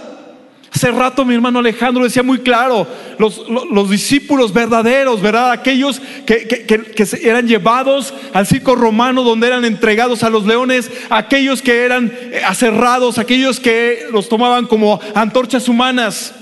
[0.72, 2.86] Hace rato mi hermano Alejandro decía muy claro,
[3.18, 5.50] los, discípulos verdaderos, ¿verdad?
[5.50, 11.60] Aquellos que, que, eran llevados al circo romano donde eran entregados a los leones, aquellos
[11.60, 16.34] que eran eh, aserrados, aquellos que los tomaban como antorchas humanas.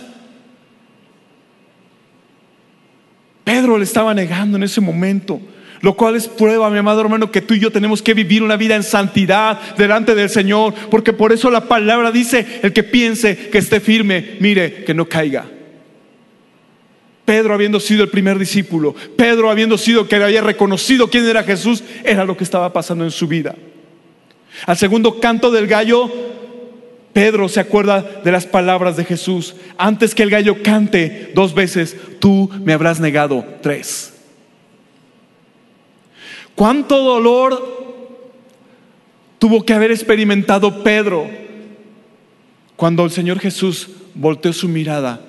[3.45, 5.41] Pedro le estaba negando en ese momento.
[5.81, 8.57] Lo cual es prueba, mi amado hermano, que tú y yo tenemos que vivir una
[8.57, 13.37] vida en santidad delante del Señor, porque por eso la palabra dice, el que piense
[13.51, 15.47] que esté firme, mire que no caiga.
[17.25, 21.85] Pedro habiendo sido el primer discípulo, Pedro habiendo sido que había reconocido quién era Jesús,
[22.03, 23.55] era lo que estaba pasando en su vida.
[24.67, 26.11] Al segundo canto del gallo,
[27.13, 29.55] Pedro se acuerda de las palabras de Jesús.
[29.77, 34.18] Antes que el gallo cante dos veces, tú me habrás negado tres.
[36.59, 37.63] ¿Cuánto dolor
[39.39, 41.31] tuvo que haber experimentado Pedro
[42.75, 45.21] cuando el Señor Jesús volteó su mirada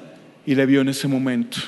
[0.44, 1.60] y le vio en ese momento?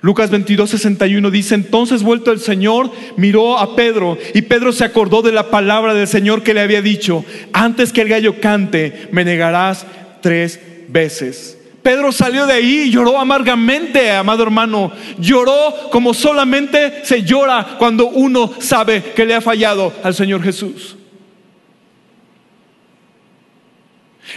[0.00, 5.22] Lucas 22, 61 dice, entonces vuelto el Señor, miró a Pedro y Pedro se acordó
[5.22, 9.24] de la palabra del Señor que le había dicho, antes que el gallo cante, me
[9.24, 9.86] negarás
[10.20, 11.59] tres veces.
[11.82, 14.92] Pedro salió de ahí y lloró amargamente, amado hermano.
[15.18, 20.96] Lloró como solamente se llora cuando uno sabe que le ha fallado al Señor Jesús.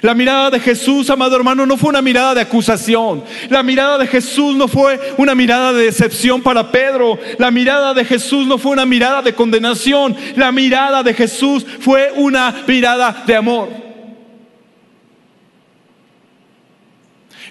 [0.01, 3.23] La mirada de Jesús, amado hermano, no fue una mirada de acusación.
[3.49, 7.19] La mirada de Jesús no fue una mirada de decepción para Pedro.
[7.37, 10.15] La mirada de Jesús no fue una mirada de condenación.
[10.35, 13.82] La mirada de Jesús fue una mirada de amor.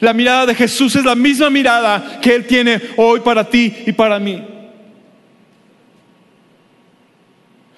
[0.02, 3.92] La mirada de Jesús es la misma mirada que Él tiene hoy para ti y
[3.92, 4.44] para mí.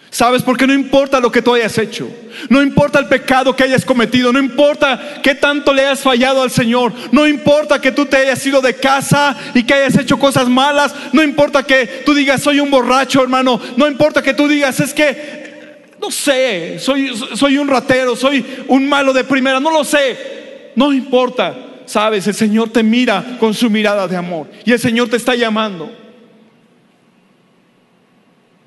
[0.09, 0.43] ¿Sabes?
[0.43, 2.09] Porque no importa lo que tú hayas hecho,
[2.49, 6.51] no importa el pecado que hayas cometido, no importa qué tanto le hayas fallado al
[6.51, 10.49] Señor, no importa que tú te hayas ido de casa y que hayas hecho cosas
[10.49, 14.81] malas, no importa que tú digas soy un borracho, hermano, no importa que tú digas
[14.81, 19.85] es que, no sé, soy, soy un ratero, soy un malo de primera, no lo
[19.85, 24.79] sé, no importa sabes, el Señor te mira con su mirada de amor y el
[24.79, 25.91] Señor te está llamando.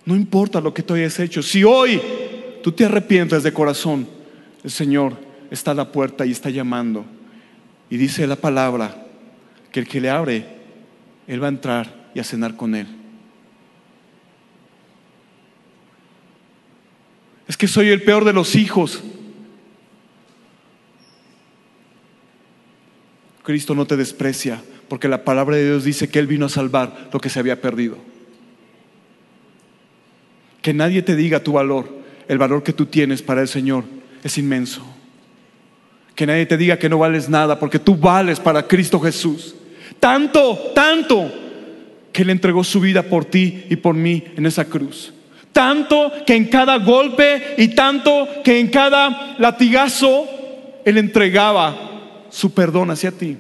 [0.06, 2.02] No importa lo que tú hayas hecho, si hoy
[2.64, 4.08] tú te arrepientes de corazón,
[4.64, 5.18] el Señor
[5.52, 7.06] está a la puerta y está llamando.
[7.90, 9.06] Y dice la palabra
[9.72, 10.46] que el que le abre,
[11.28, 12.88] Él va a entrar y a cenar con Él.
[17.48, 19.02] Es que soy el peor de los hijos.
[23.48, 27.08] Cristo no te desprecia, porque la palabra de Dios dice que Él vino a salvar
[27.14, 27.96] lo que se había perdido.
[30.62, 31.88] Que nadie te diga tu valor,
[32.28, 33.86] el valor que tú tienes para el Señor
[34.22, 34.86] es inmenso.
[36.14, 39.56] Que nadie te diga que no vales nada, porque tú vales para Cristo Jesús.
[39.98, 41.32] Tanto, tanto,
[42.12, 45.14] que Él entregó su vida por ti y por mí en esa cruz.
[45.54, 50.28] Tanto que en cada golpe y tanto que en cada latigazo
[50.84, 51.88] Él entregaba
[52.38, 53.36] su perdón hacia ti.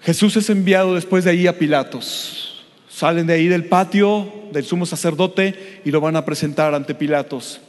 [0.00, 2.64] Jesús es enviado después de ahí a Pilatos.
[2.88, 7.60] Salen de ahí del patio del sumo sacerdote y lo van a presentar ante Pilatos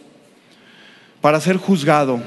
[1.22, 2.22] para ser juzgado.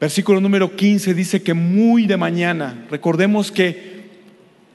[0.00, 4.08] Versículo número 15 dice que muy de mañana, recordemos que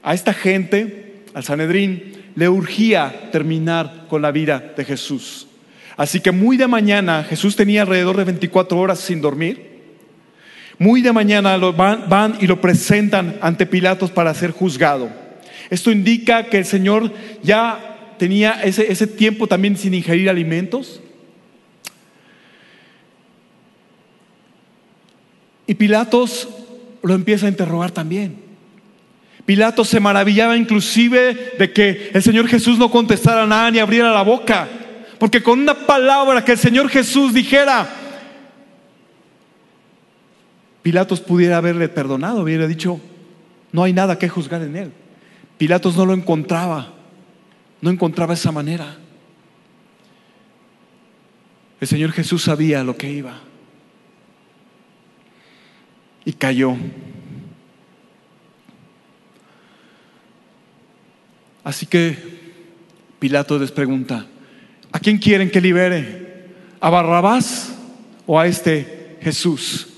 [0.02, 5.46] a esta gente, al Sanedrín, le urgía terminar con la vida de Jesús.
[5.96, 9.72] Así que muy de mañana, Jesús tenía alrededor de 24 horas sin dormir.
[10.78, 15.10] Muy de mañana lo van, y lo presentan ante Pilatos para ser juzgado.
[15.70, 21.00] Esto indica que el Señor ya tenía ese, ese tiempo también sin ingerir alimentos.
[25.66, 26.48] Y Pilatos
[27.02, 28.41] lo empieza a interrogar también.
[29.44, 34.22] Pilato se maravillaba inclusive de que el Señor Jesús no contestara nada ni abriera la
[34.22, 34.68] boca.
[35.18, 37.88] Porque con una palabra que el Señor Jesús dijera,
[40.82, 43.00] Pilatos pudiera haberle perdonado, hubiera dicho,
[43.72, 44.92] no hay nada que juzgar en él.
[45.58, 46.92] Pilatos no lo encontraba,
[47.80, 48.96] no encontraba esa manera.
[51.80, 53.40] El Señor Jesús sabía lo que iba
[56.24, 56.76] y cayó.
[61.64, 62.16] Así que
[63.18, 64.26] Pilato les pregunta,
[64.90, 66.46] ¿a quién quieren que libere?
[66.80, 67.72] ¿A Barrabás
[68.26, 69.88] o a este Jesús?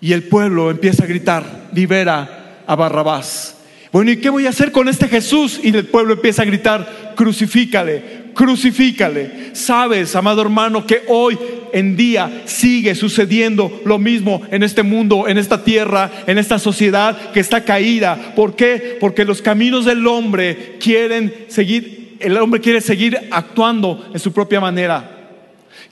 [0.00, 3.56] Y el pueblo empieza a gritar, libera a Barrabás.
[3.92, 5.60] Bueno, ¿y qué voy a hacer con este Jesús?
[5.62, 9.50] Y el pueblo empieza a gritar, crucifícale, crucifícale.
[9.54, 11.38] Sabes, amado hermano, que hoy
[11.72, 17.32] en día sigue sucediendo lo mismo en este mundo, en esta tierra, en esta sociedad
[17.32, 18.34] que está caída.
[18.36, 18.98] ¿Por qué?
[19.00, 24.60] Porque los caminos del hombre quieren seguir, el hombre quiere seguir actuando en su propia
[24.60, 25.18] manera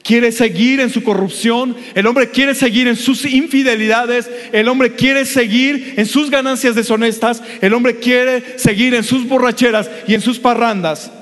[0.03, 5.25] quiere seguir en su corrupción, el hombre quiere seguir en sus infidelidades, el hombre quiere
[5.25, 10.39] seguir en sus ganancias deshonestas, el hombre quiere seguir en sus borracheras y en sus
[10.39, 11.13] parrandas,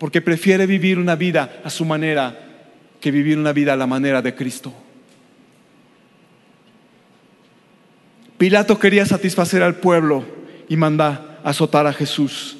[0.00, 2.34] porque prefiere vivir una vida a su manera
[3.02, 4.72] que vivir una vida a la manera de Cristo.
[8.38, 10.24] Pilato quería satisfacer al pueblo
[10.70, 12.56] y manda azotar a Jesús.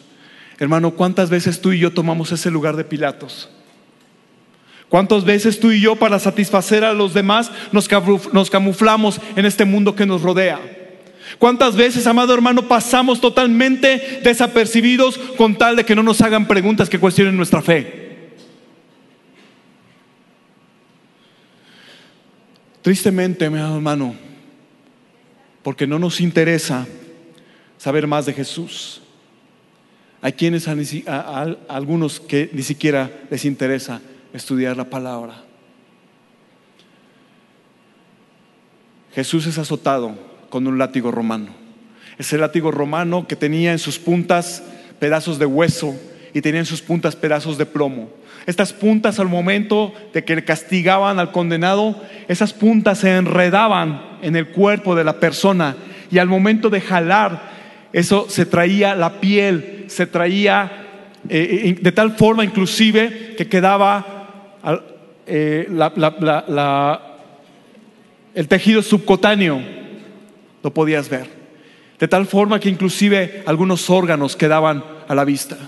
[0.59, 3.49] Hermano, ¿cuántas veces tú y yo tomamos ese lugar de Pilatos?
[4.91, 9.97] ¿Cuántas veces tú y yo para satisfacer a los demás nos camuflamos en este mundo
[9.97, 10.80] que nos rodea?
[11.41, 16.91] ¿Cuántas veces, amado hermano, pasamos totalmente desapercibidos con tal de que no nos hagan preguntas
[16.91, 18.35] que cuestionen nuestra fe?
[22.83, 24.15] Tristemente, mi hermano,
[25.63, 26.87] porque no nos interesa
[27.79, 29.01] saber más de Jesús.
[30.21, 34.03] Hay quienes, algunos que ni siquiera les interesa
[34.35, 35.43] estudiar la palabra.
[39.15, 41.49] Jesús es azotado con un látigo romano.
[42.19, 44.63] Ese látigo romano que tenía en sus puntas
[44.99, 45.99] pedazos de hueso
[46.35, 48.11] y tenía en sus puntas pedazos de plomo.
[48.47, 54.49] Estas puntas al momento de que castigaban al condenado, esas puntas se enredaban en el
[54.49, 55.77] cuerpo de la persona
[56.11, 57.51] y al momento de jalar,
[57.93, 60.81] eso se traía la piel, se traía
[61.29, 64.57] eh, eh, de tal forma inclusive que quedaba
[65.27, 65.69] eh,
[68.35, 69.61] el tejido subcutáneo,
[70.63, 71.29] lo podías ver.
[71.99, 75.59] De tal forma que inclusive algunos órganos quedaban a la vista.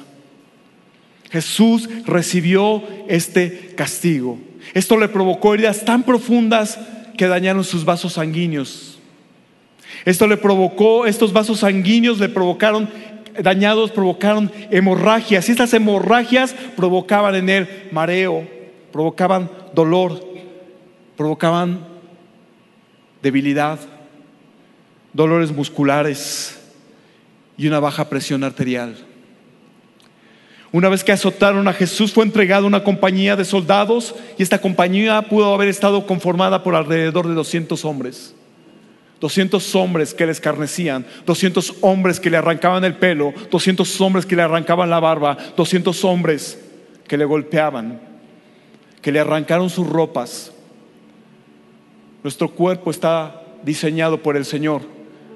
[1.31, 4.39] Jesús recibió este castigo.
[4.75, 6.79] Esto le provocó heridas tan profundas
[7.17, 8.99] que dañaron sus vasos sanguíneos.
[10.05, 12.89] Esto le provocó, estos vasos sanguíneos le provocaron
[13.41, 15.49] dañados, provocaron hemorragias.
[15.49, 18.47] Y estas hemorragias provocaban en él mareo,
[18.91, 20.23] provocaban dolor,
[21.17, 21.87] provocaban
[23.23, 23.79] debilidad,
[25.13, 26.59] dolores musculares
[27.57, 28.97] y una baja presión arterial.
[30.73, 34.61] Una vez que azotaron a Jesús fue entregado a una compañía de soldados y esta
[34.61, 38.35] compañía pudo haber estado conformada por alrededor de 200 hombres.
[39.21, 44.35] 200 hombres que le escarnecían, 200 hombres que le arrancaban el pelo, 200 hombres que
[44.35, 46.59] le arrancaban la barba, 200 hombres
[47.07, 48.13] que le golpeaban
[49.03, 50.53] que le arrancaron sus ropas.
[52.23, 54.83] Nuestro cuerpo está diseñado por el Señor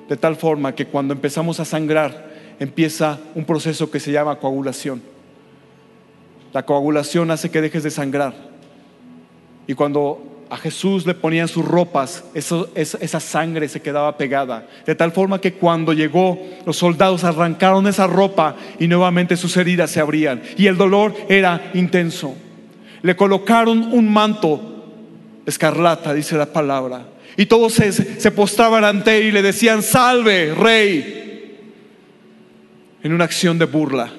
[0.09, 5.02] de tal forma que cuando empezamos a sangrar empieza un proceso que se llama coagulación.
[6.52, 8.34] La coagulación hace que dejes de sangrar.
[9.66, 14.66] Y cuando a Jesús le ponían sus ropas, esa sangre se quedaba pegada.
[14.86, 19.90] De tal forma que cuando llegó, los soldados arrancaron esa ropa y nuevamente sus heridas
[19.90, 20.42] se abrían.
[20.57, 22.34] Y el dolor era intenso
[23.07, 24.61] le colocaron un manto
[25.46, 27.07] escarlata, dice la palabra.
[27.37, 31.61] Y todos se, postraban ante él y le decían, salve, rey,
[33.03, 34.11] en una acción de burla.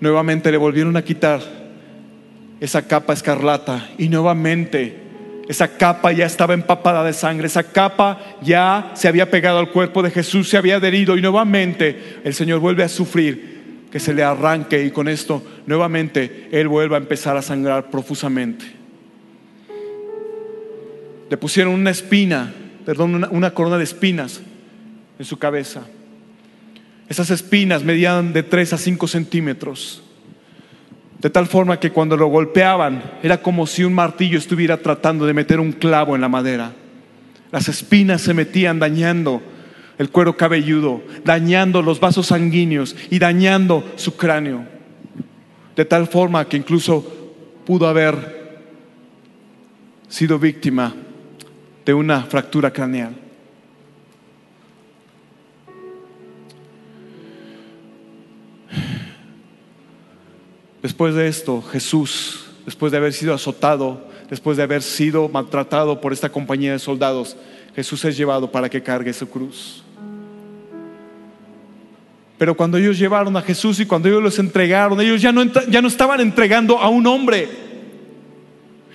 [0.00, 1.40] Nuevamente le volvieron a quitar
[2.60, 4.96] esa capa escarlata y nuevamente
[5.48, 10.02] esa capa ya estaba empapada de sangre, esa capa ya se había pegado al cuerpo
[10.02, 14.22] de Jesús, se había adherido y nuevamente el Señor vuelve a sufrir que se le
[14.22, 18.81] arranque y con esto nuevamente él vuelva a empezar a sangrar profusamente.
[21.32, 22.52] Le pusieron una espina,
[22.84, 24.42] perdón, una, corona de espinas
[25.18, 25.80] en su cabeza.
[27.08, 30.02] Esas espinas medían de 3 a 5 centímetros.
[31.20, 35.32] De tal forma que cuando lo golpeaban era como si un martillo estuviera tratando de
[35.32, 36.74] meter un clavo en la madera.
[37.50, 39.40] Las espinas se metían dañando
[39.96, 44.66] el cuero cabelludo, dañando los vasos sanguíneos y dañando su cráneo.
[45.76, 47.32] De tal forma que incluso
[47.64, 48.60] pudo haber
[50.10, 50.94] sido víctima
[51.84, 53.14] de una fractura craneal.
[60.82, 66.12] Después de esto, Jesús, después de haber sido azotado, después de haber sido maltratado por
[66.12, 67.36] esta compañía de soldados,
[67.76, 69.84] Jesús es llevado para que cargue su cruz.
[72.36, 75.80] Pero cuando ellos llevaron a Jesús y cuando ellos los entregaron, ellos ya no, ya
[75.80, 77.48] no estaban entregando a un hombre,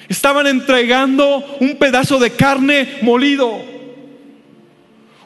[0.09, 3.77] estaban entregando un pedazo de carne molido.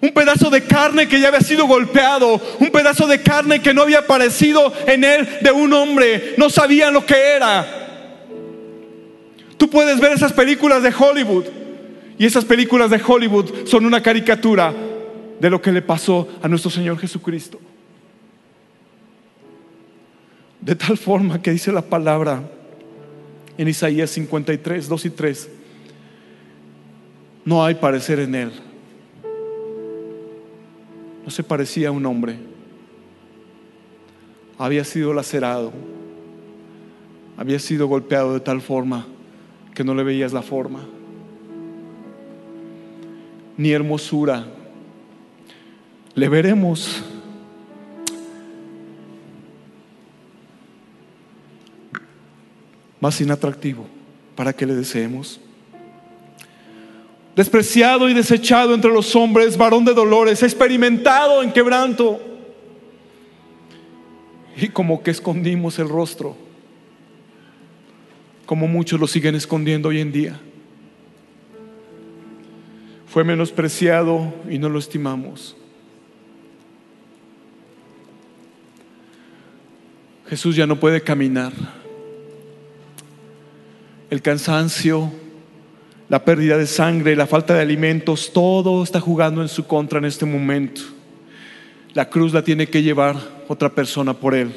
[0.02, 2.42] Un pedazo de carne que ya había sido golpeado.
[2.60, 6.34] Un pedazo de carne que no había aparecido en él de un hombre.
[6.38, 7.66] No sabían lo que era.
[9.58, 11.46] Tú puedes ver esas películas de Hollywood.
[12.18, 14.74] Y esas películas de Hollywood son una caricatura
[15.40, 17.60] de lo que le pasó a nuestro Señor Jesucristo.
[20.60, 22.44] De tal forma que dice la palabra
[23.62, 25.50] en Isaías 53, 2 y 3.
[27.46, 28.52] No hay parecer en él
[31.24, 32.36] no se parecía a un hombre.
[34.58, 35.72] Había sido lacerado.
[37.38, 39.08] Había sido golpeado de tal forma
[39.74, 40.82] que no le veías la forma.
[43.58, 44.46] Ni hermosura.
[46.16, 47.04] Le veremos.
[53.02, 53.86] Más inatractivo
[54.36, 55.42] para que le deseemos
[57.36, 62.20] despreciado y desechado entre los hombres, varón de dolores, experimentado en quebranto.
[64.58, 66.36] Y como que escondimos el rostro,
[68.46, 70.40] como muchos lo siguen escondiendo hoy en día.
[73.08, 75.56] Fue menospreciado y no lo estimamos.
[80.28, 81.81] Jesús ya no puede caminar.
[84.12, 85.12] El cansancio
[86.12, 90.04] la pérdida de sangre, la falta de alimentos, todo está jugando en su contra en
[90.04, 90.82] este momento.
[91.94, 93.16] La cruz la tiene que llevar
[93.48, 94.52] otra persona por él.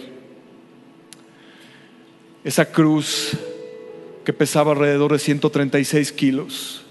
[2.43, 3.39] Esa cruz
[4.25, 6.85] que pesaba alrededor de 136 kilos.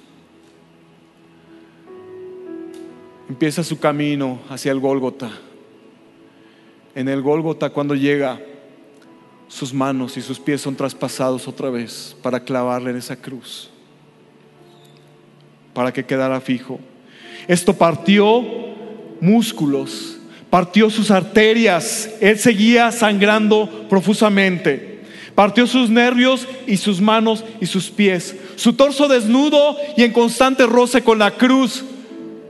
[3.27, 5.29] Empieza su camino hacia el Gólgota.
[6.95, 8.39] En el Gólgota cuando llega,
[9.53, 13.69] sus manos y sus pies son traspasados otra vez para clavarle en esa cruz
[15.73, 16.79] para que quedara fijo.
[17.47, 18.43] Esto partió
[19.19, 20.17] músculos,
[20.49, 24.91] partió sus arterias, él seguía sangrando profusamente.
[25.35, 28.35] Partió sus nervios y sus manos y sus pies.
[28.55, 31.83] Su torso desnudo y en constante roce con la cruz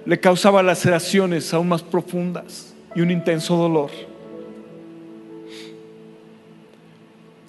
[0.05, 4.12] le causaba laceraciones aún más profundas y un intenso dolor.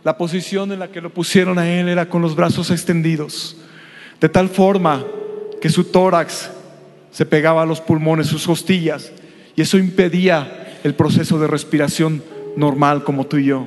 [0.04, 3.56] La posición en la que lo pusieron a él era con los brazos extendidos,
[4.20, 5.04] de tal forma
[5.62, 6.50] que su tórax
[7.10, 9.12] se pegaba a los pulmones, sus costillas,
[9.56, 12.22] y eso impedía el proceso de respiración
[12.54, 13.66] normal como tú y yo.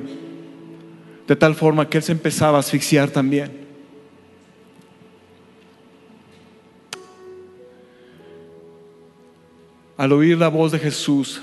[1.26, 3.66] De tal forma que él se empezaba a asfixiar también.
[9.96, 11.42] Al oír la voz de Jesús,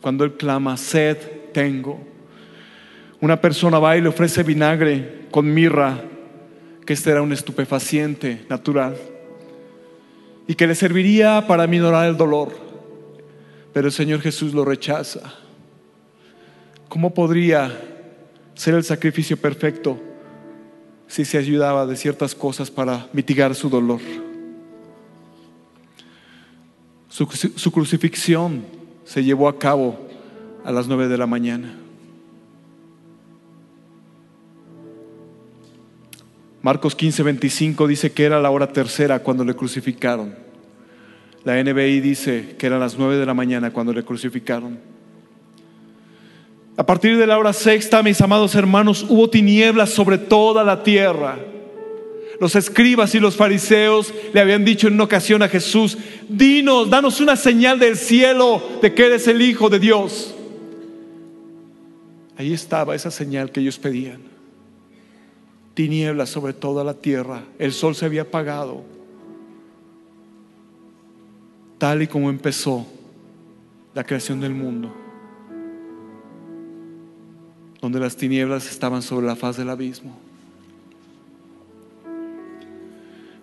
[0.00, 1.18] cuando él clama, sed
[1.52, 2.13] tengo,
[3.24, 5.98] una persona va y le ofrece vinagre con mirra,
[6.84, 8.96] que este era un estupefaciente natural
[10.46, 12.52] y que le serviría para minorar el dolor.
[13.72, 15.20] Pero el Señor Jesús lo rechaza.
[16.90, 17.72] ¿Cómo podría
[18.54, 19.98] ser el sacrificio perfecto
[21.06, 24.00] si se ayudaba de ciertas cosas para mitigar su dolor?
[27.08, 28.64] Su, crucifixión
[29.04, 29.98] se llevó a cabo
[30.62, 31.83] a las nueve de la mañana.
[36.64, 40.34] Marcos 15, 25 dice que era la hora tercera cuando le crucificaron.
[41.44, 44.78] La NBI dice que eran las 9 de la mañana cuando le crucificaron.
[46.78, 51.36] A partir de la hora sexta, mis amados hermanos, hubo tinieblas sobre toda la tierra.
[52.40, 55.98] Los escribas y los fariseos le habían dicho en una ocasión a Jesús,
[56.30, 60.34] dinos, danos una señal del cielo de que eres el Hijo de Dios.
[62.38, 64.33] Ahí estaba esa señal que ellos pedían
[65.74, 68.82] tinieblas sobre toda la tierra, el sol se había apagado,
[71.78, 72.86] tal y como empezó
[73.94, 74.92] la creación del mundo,
[77.80, 80.16] donde las tinieblas estaban sobre la faz del abismo.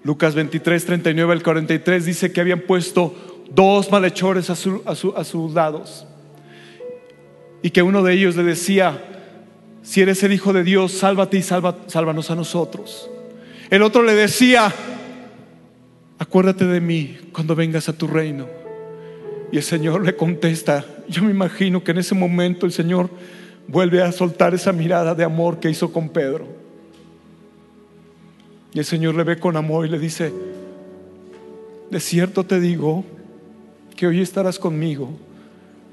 [0.04, 3.14] Lucas 23, 39 al 43 dice que habían puesto
[3.54, 6.08] dos malhechores a, su- a su- a sus lados
[7.62, 9.21] y que uno de ellos le decía,
[9.84, 13.10] si eres el Hijo de Dios, sálvate y sálvanos a nosotros.
[13.70, 14.72] El otro le decía,
[16.20, 18.48] acuérdate de mí cuando vengas a tu reino.
[19.52, 23.10] Y el Señor le contesta, yo me imagino que en ese momento el Señor
[23.68, 26.46] vuelve a soltar esa mirada de amor que hizo con Pedro.
[28.74, 30.32] Y el Señor le ve con amor y le dice,
[31.90, 33.04] de cierto te digo
[33.96, 35.10] que hoy estarás conmigo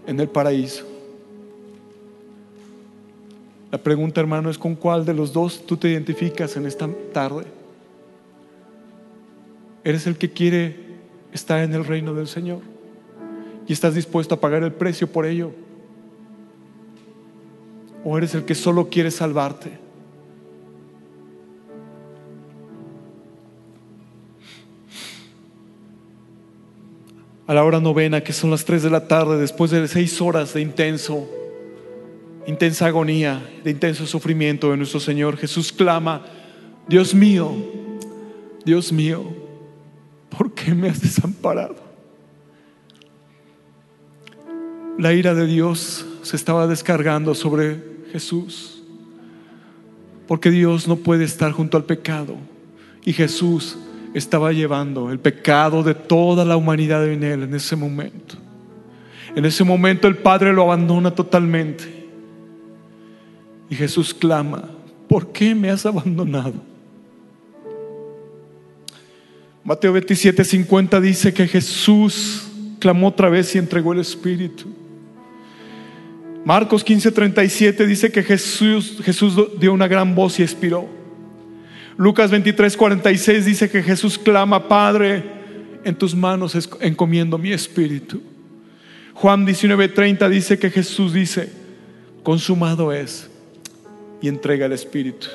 [0.06, 0.97] en el paraíso.
[3.70, 7.44] La pregunta, hermano, es con cuál de los dos tú te identificas en esta tarde.
[9.84, 10.76] ¿Eres el que quiere
[11.32, 12.60] estar en el reino del Señor?
[13.66, 15.52] ¿Y estás dispuesto a pagar el precio por ello?
[18.04, 19.70] ¿O eres el que solo quiere salvarte?
[27.46, 30.52] A la hora novena, que son las 3 de la tarde, después de seis horas
[30.52, 31.26] de intenso,
[32.48, 36.24] intensa agonía, de intenso sufrimiento de nuestro Señor, Jesús clama,
[36.88, 37.54] Dios mío,
[38.64, 39.22] Dios mío,
[40.30, 41.76] ¿por qué me has desamparado?
[44.96, 47.82] La ira de Dios se estaba descargando sobre
[48.12, 48.82] Jesús,
[50.26, 52.34] porque Dios no puede estar junto al pecado
[53.04, 53.76] y Jesús
[54.14, 58.36] estaba llevando el pecado de toda la humanidad en él en ese momento.
[59.36, 61.97] En ese momento el Padre lo abandona totalmente
[63.70, 64.70] y Jesús clama,
[65.08, 66.54] ¿por qué me has abandonado?
[69.64, 72.48] Mateo 27, 50 dice que Jesús
[72.78, 74.66] clamó otra vez y entregó el Espíritu.
[76.44, 80.88] Marcos 15, 37 dice que Jesús, Jesús dio una gran voz y expiró.
[81.98, 85.24] Lucas 23, 46 dice que Jesús clama, Padre,
[85.84, 88.22] en tus manos encomiendo mi espíritu.
[89.12, 91.52] Juan 19, 30 dice que Jesús dice,
[92.22, 93.27] consumado es,
[94.20, 95.28] y entrega el espíritu.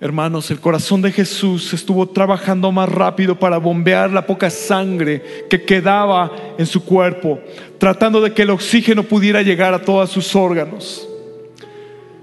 [0.00, 5.62] Hermanos, el corazón de Jesús estuvo trabajando más rápido para bombear la poca sangre que
[5.62, 7.40] quedaba en su cuerpo,
[7.78, 11.08] tratando de que el oxígeno pudiera llegar a todos sus órganos.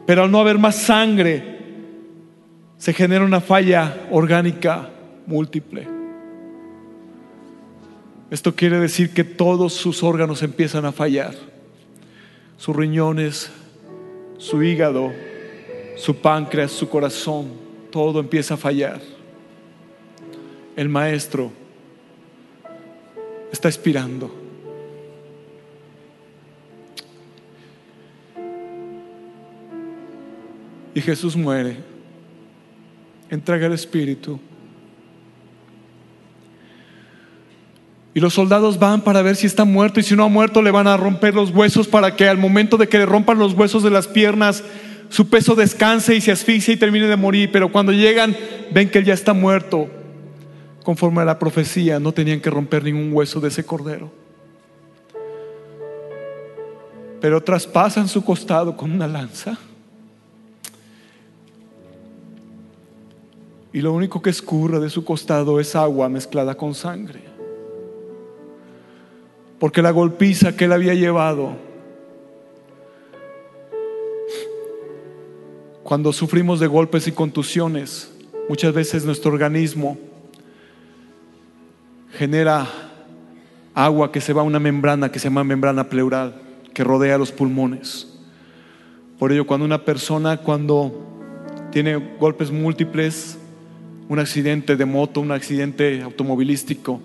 [0.05, 1.59] Pero al no haber más sangre,
[2.77, 4.89] se genera una falla orgánica
[5.25, 5.87] múltiple.
[8.29, 11.33] Esto quiere decir que todos sus órganos empiezan a fallar.
[12.57, 13.51] Sus riñones,
[14.41, 15.13] su hígado,
[15.95, 17.51] su páncreas, su corazón,
[17.91, 18.99] todo empieza a fallar.
[20.75, 21.51] El maestro
[23.51, 24.33] está expirando.
[30.95, 31.77] Y Jesús muere.
[33.29, 34.39] Entrega el espíritu.
[38.13, 40.71] Y los soldados van para ver si está muerto y si no ha muerto le
[40.71, 43.83] van a romper los huesos para que al momento de que le rompan los huesos
[43.83, 44.63] de las piernas
[45.09, 47.51] su peso descanse y se asfixie y termine de morir.
[47.51, 48.35] Pero cuando llegan
[48.73, 49.89] ven que él ya está muerto.
[50.83, 54.11] Conforme a la profecía no tenían que romper ningún hueso de ese cordero.
[57.19, 59.57] Pero traspasan su costado con una lanza.
[63.73, 67.30] Y lo único que escurre de su costado es agua mezclada con sangre
[69.61, 71.55] porque la golpiza que él había llevado,
[75.83, 78.11] cuando sufrimos de golpes y contusiones,
[78.49, 79.99] muchas veces nuestro organismo
[82.13, 82.67] genera
[83.75, 86.41] agua que se va a una membrana que se llama membrana pleural,
[86.73, 88.17] que rodea los pulmones.
[89.19, 90.91] Por ello, cuando una persona, cuando
[91.71, 93.37] tiene golpes múltiples,
[94.09, 96.99] un accidente de moto, un accidente automovilístico,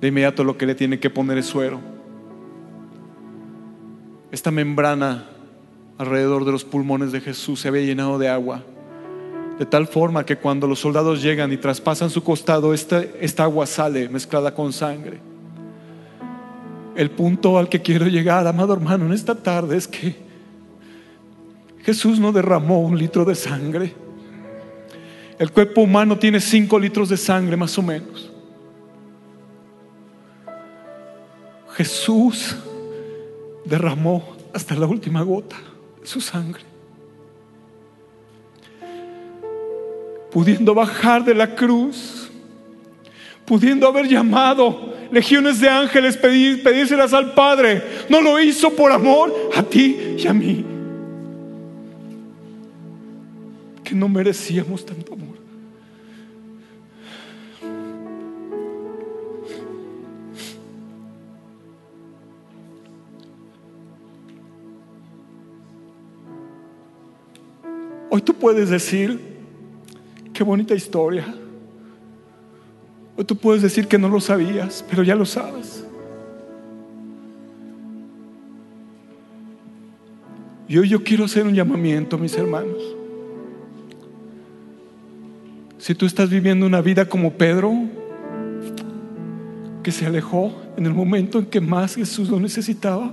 [0.00, 1.80] de inmediato lo que le tiene que poner es suero.
[4.30, 5.28] Esta membrana
[5.98, 8.62] alrededor de los pulmones de Jesús se había llenado de agua,
[9.58, 13.66] de tal forma que cuando los soldados llegan y traspasan su costado, esta, esta agua
[13.66, 15.18] sale mezclada con sangre.
[16.94, 20.16] El punto al que quiero llegar, amado hermano, en esta tarde es que
[21.82, 23.94] Jesús no derramó un litro de sangre.
[25.38, 28.32] El cuerpo humano tiene cinco litros de sangre más o menos.
[31.76, 32.56] Jesús
[33.66, 35.56] derramó hasta la última gota
[36.02, 36.62] su sangre.
[40.30, 42.30] Pudiendo bajar de la cruz,
[43.44, 49.62] pudiendo haber llamado legiones de ángeles, pedírselas al Padre, no lo hizo por amor a
[49.62, 50.64] ti y a mí,
[53.84, 55.35] que no merecíamos tanto amor.
[68.16, 69.20] Hoy tú puedes decir,
[70.32, 71.34] qué bonita historia.
[73.14, 75.84] Hoy tú puedes decir que no lo sabías, pero ya lo sabes.
[80.66, 82.96] Y hoy yo quiero hacer un llamamiento, mis hermanos.
[85.76, 87.74] Si tú estás viviendo una vida como Pedro,
[89.82, 93.12] que se alejó en el momento en que más Jesús lo necesitaba,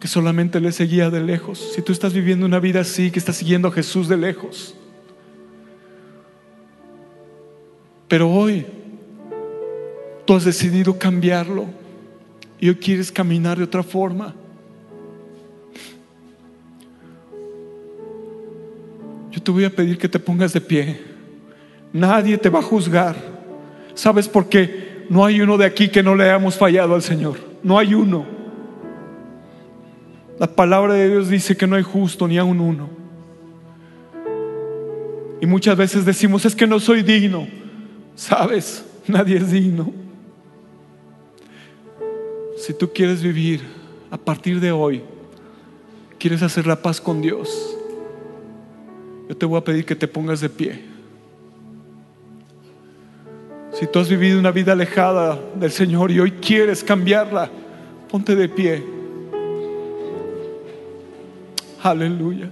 [0.00, 1.72] que solamente le seguía de lejos.
[1.74, 4.74] Si tú estás viviendo una vida así, que estás siguiendo a Jesús de lejos,
[8.06, 8.64] pero hoy
[10.24, 11.66] tú has decidido cambiarlo
[12.60, 14.34] y hoy quieres caminar de otra forma.
[19.30, 21.00] Yo te voy a pedir que te pongas de pie.
[21.92, 23.16] Nadie te va a juzgar.
[23.94, 25.06] ¿Sabes por qué?
[25.10, 27.38] No hay uno de aquí que no le hayamos fallado al Señor.
[27.62, 28.37] No hay uno.
[30.38, 32.88] La palabra de Dios dice que no hay justo ni aun uno.
[35.40, 37.48] Y muchas veces decimos, es que no soy digno.
[38.14, 38.84] ¿Sabes?
[39.06, 39.92] Nadie es digno.
[42.56, 43.62] Si tú quieres vivir
[44.10, 45.02] a partir de hoy,
[46.18, 47.76] quieres hacer la paz con Dios,
[49.28, 50.82] yo te voy a pedir que te pongas de pie.
[53.72, 57.48] Si tú has vivido una vida alejada del Señor y hoy quieres cambiarla,
[58.10, 58.97] ponte de pie.
[61.82, 62.50] Aleluya.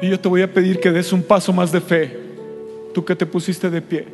[0.00, 2.18] Y yo te voy a pedir que des un paso más de fe.
[2.92, 4.08] Tú que te pusiste de pie.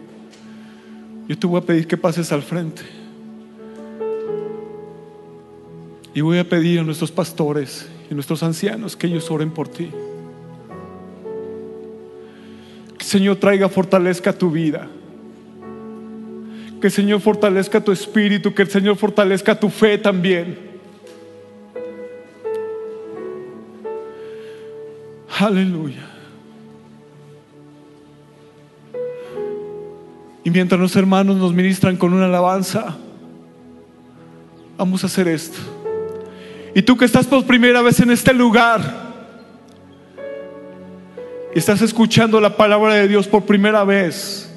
[1.26, 2.82] Yo te voy a pedir que pases al frente.
[6.12, 9.88] Y voy a pedir a nuestros pastores y nuestros ancianos que ellos oren por ti.
[12.98, 14.88] Que el Señor traiga fortalezca tu vida.
[16.80, 20.58] Que el Señor fortalezca tu espíritu, que el Señor fortalezca tu fe también.
[25.38, 26.04] Aleluya.
[30.44, 32.96] Y mientras los hermanos nos ministran con una alabanza,
[34.78, 35.58] vamos a hacer esto.
[36.74, 38.80] Y tú que estás por primera vez en este lugar,
[41.54, 44.47] estás escuchando la palabra de Dios por primera vez,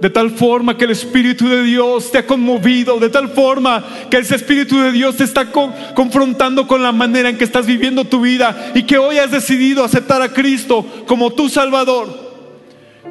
[0.00, 4.18] de tal forma que el Espíritu de Dios te ha conmovido, de tal forma que
[4.18, 8.20] ese Espíritu de Dios te está confrontando con la manera en que estás viviendo tu
[8.20, 12.26] vida y que hoy has decidido aceptar a Cristo como tu Salvador.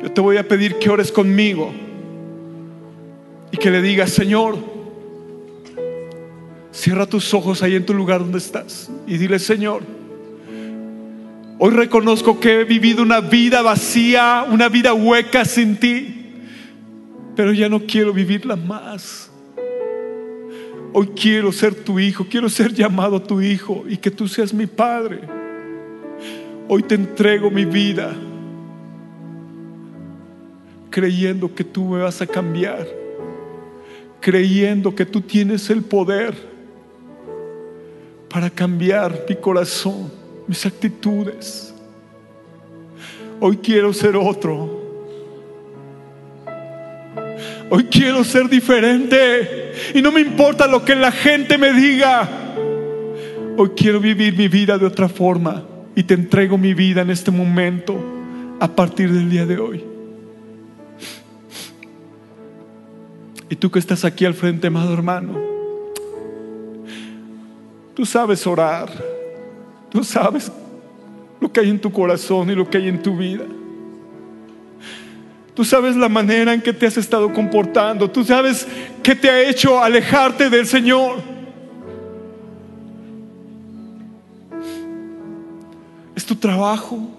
[0.01, 1.73] Yo te voy a pedir que ores conmigo
[3.51, 4.75] y que le digas, Señor,
[6.75, 9.81] Cierra tus ojos ahí en tu lugar donde estás y dile, Señor,
[11.57, 16.14] hoy reconozco que he vivido una vida vacía, una vida hueca sin ti,
[17.35, 19.29] pero ya no quiero vivirla más.
[20.93, 24.65] Hoy quiero ser tu hijo, quiero ser llamado tu hijo y que tú seas mi
[24.65, 25.19] padre.
[26.67, 28.15] Hoy te entrego mi vida
[30.89, 32.87] creyendo que tú me vas a cambiar,
[34.21, 36.33] creyendo que tú tienes el poder
[38.29, 40.09] para cambiar mi corazón,
[40.47, 41.73] mis actitudes.
[43.41, 44.74] Hoy quiero ser otro.
[47.69, 49.73] Hoy quiero ser diferente.
[49.93, 52.29] Y no me importa lo que la gente me diga.
[53.57, 55.63] Hoy quiero vivir mi vida de otra forma.
[55.95, 57.95] Y te entrego mi vida en este momento
[58.59, 59.83] a partir del día de hoy.
[63.49, 65.55] Y tú que estás aquí al frente, amado hermano
[67.95, 68.89] Tú sabes orar.
[69.89, 70.51] Tú sabes
[71.39, 73.45] lo que hay en tu corazón y lo que hay en tu vida.
[75.55, 78.11] Tú sabes la manera en que te has estado comportando.
[78.11, 78.67] Tú sabes
[79.01, 81.19] que te ha hecho alejarte del Señor.
[86.13, 87.09] Es tu trabajo.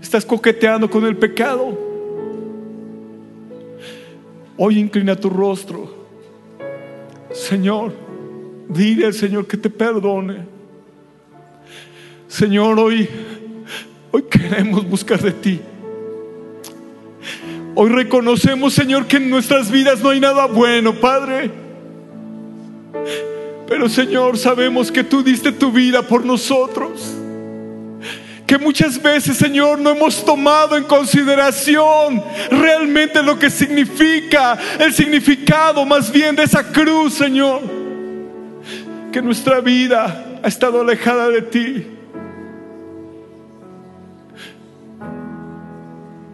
[0.00, 1.76] Estás coqueteando con el pecado.
[4.56, 5.92] Hoy inclina tu rostro.
[7.32, 7.92] Señor.
[8.68, 10.44] Dile al Señor que te perdone.
[12.28, 13.08] Señor, hoy,
[14.12, 15.60] hoy queremos buscar de ti.
[17.76, 21.50] Hoy reconocemos, Señor, que en nuestras vidas no hay nada bueno, Padre.
[23.68, 27.14] Pero, Señor, sabemos que tú diste tu vida por nosotros.
[28.48, 35.84] Que muchas veces, Señor, no hemos tomado en consideración realmente lo que significa, el significado
[35.84, 37.86] más bien de esa cruz, Señor
[39.16, 41.86] que nuestra vida ha estado alejada de ti.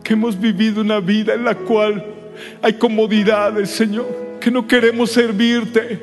[0.03, 2.05] Que hemos vivido una vida en la cual
[2.63, 6.01] Hay comodidades, Señor, que no queremos servirte.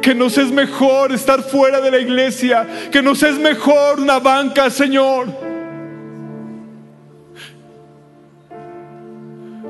[0.00, 2.66] Que nos es mejor estar fuera de la iglesia.
[2.90, 5.28] Que nos es mejor una banca, Señor.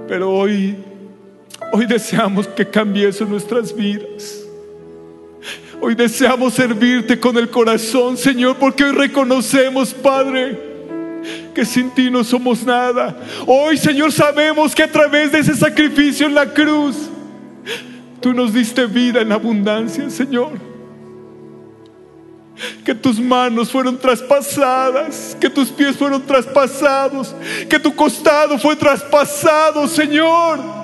[0.06, 0.76] Pero hoy,
[1.72, 4.40] hoy deseamos que cambie eso en nuestras vidas.
[5.80, 10.69] Hoy deseamos servirte con el corazón, Señor, porque hoy reconocemos, Padre,
[11.54, 13.16] que sin ti no somos nada.
[13.46, 16.96] Hoy, Señor, sabemos que a través de ese sacrificio en la cruz,
[18.20, 20.52] tú nos diste vida en abundancia, Señor.
[22.84, 27.34] Que tus manos fueron traspasadas, que tus pies fueron traspasados,
[27.68, 30.80] que tu costado fue traspasado, Señor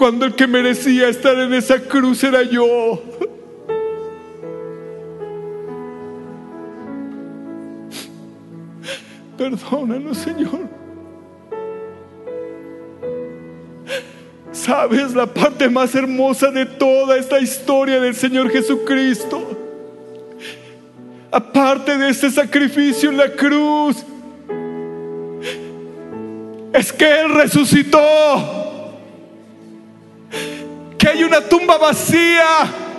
[0.00, 3.02] cuando el que merecía estar en esa cruz era yo.
[9.40, 10.68] Perdónanos, Señor.
[14.52, 19.58] Sabes la parte más hermosa de toda esta historia del Señor Jesucristo.
[21.30, 24.04] Aparte de este sacrificio en la cruz,
[26.74, 27.98] es que Él resucitó
[30.98, 32.89] que hay una tumba vacía,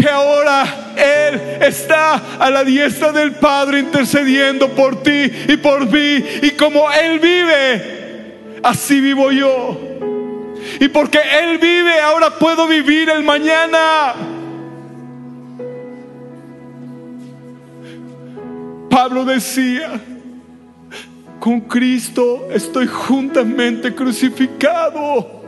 [0.00, 6.24] que ahora Él está a la diestra del Padre intercediendo por ti y por mí.
[6.42, 9.78] Y como Él vive, así vivo yo.
[10.80, 14.14] Y porque Él vive, ahora puedo vivir el mañana.
[18.88, 20.00] Pablo decía,
[21.38, 25.42] con Cristo estoy juntamente crucificado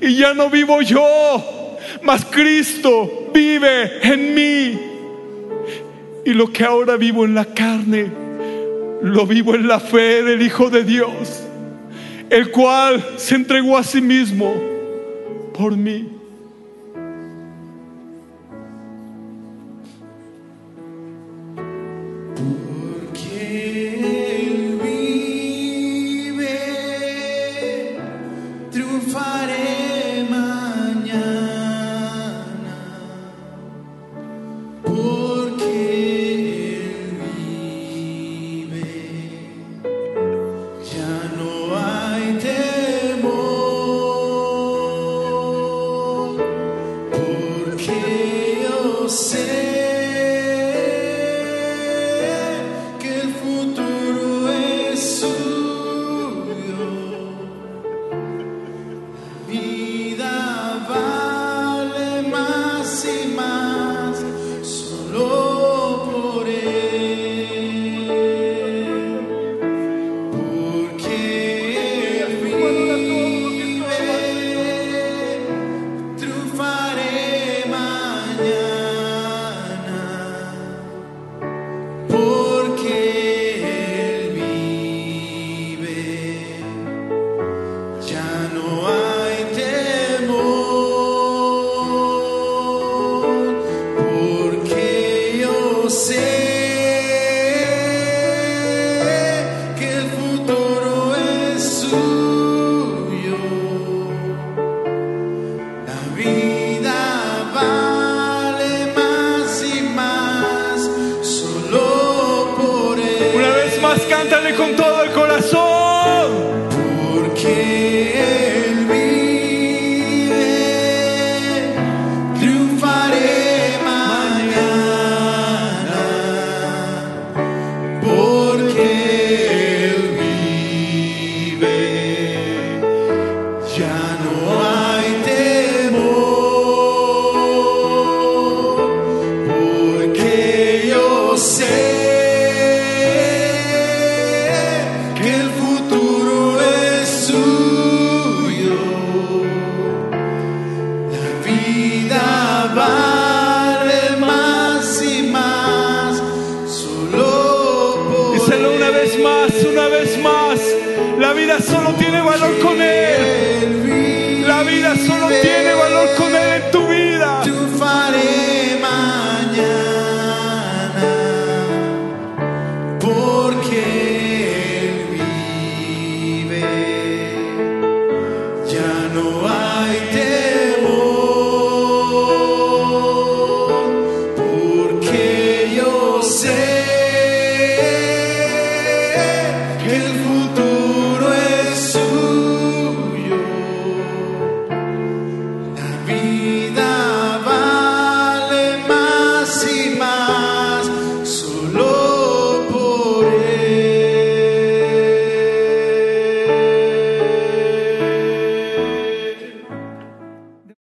[0.00, 1.63] y ya no vivo yo,
[2.02, 4.78] mas Cristo vive en mí.
[6.24, 8.10] Y lo que ahora vivo en la carne,
[9.02, 11.42] lo vivo en la fe del Hijo de Dios,
[12.30, 14.54] el cual se entregó a sí mismo
[15.52, 16.13] por mí.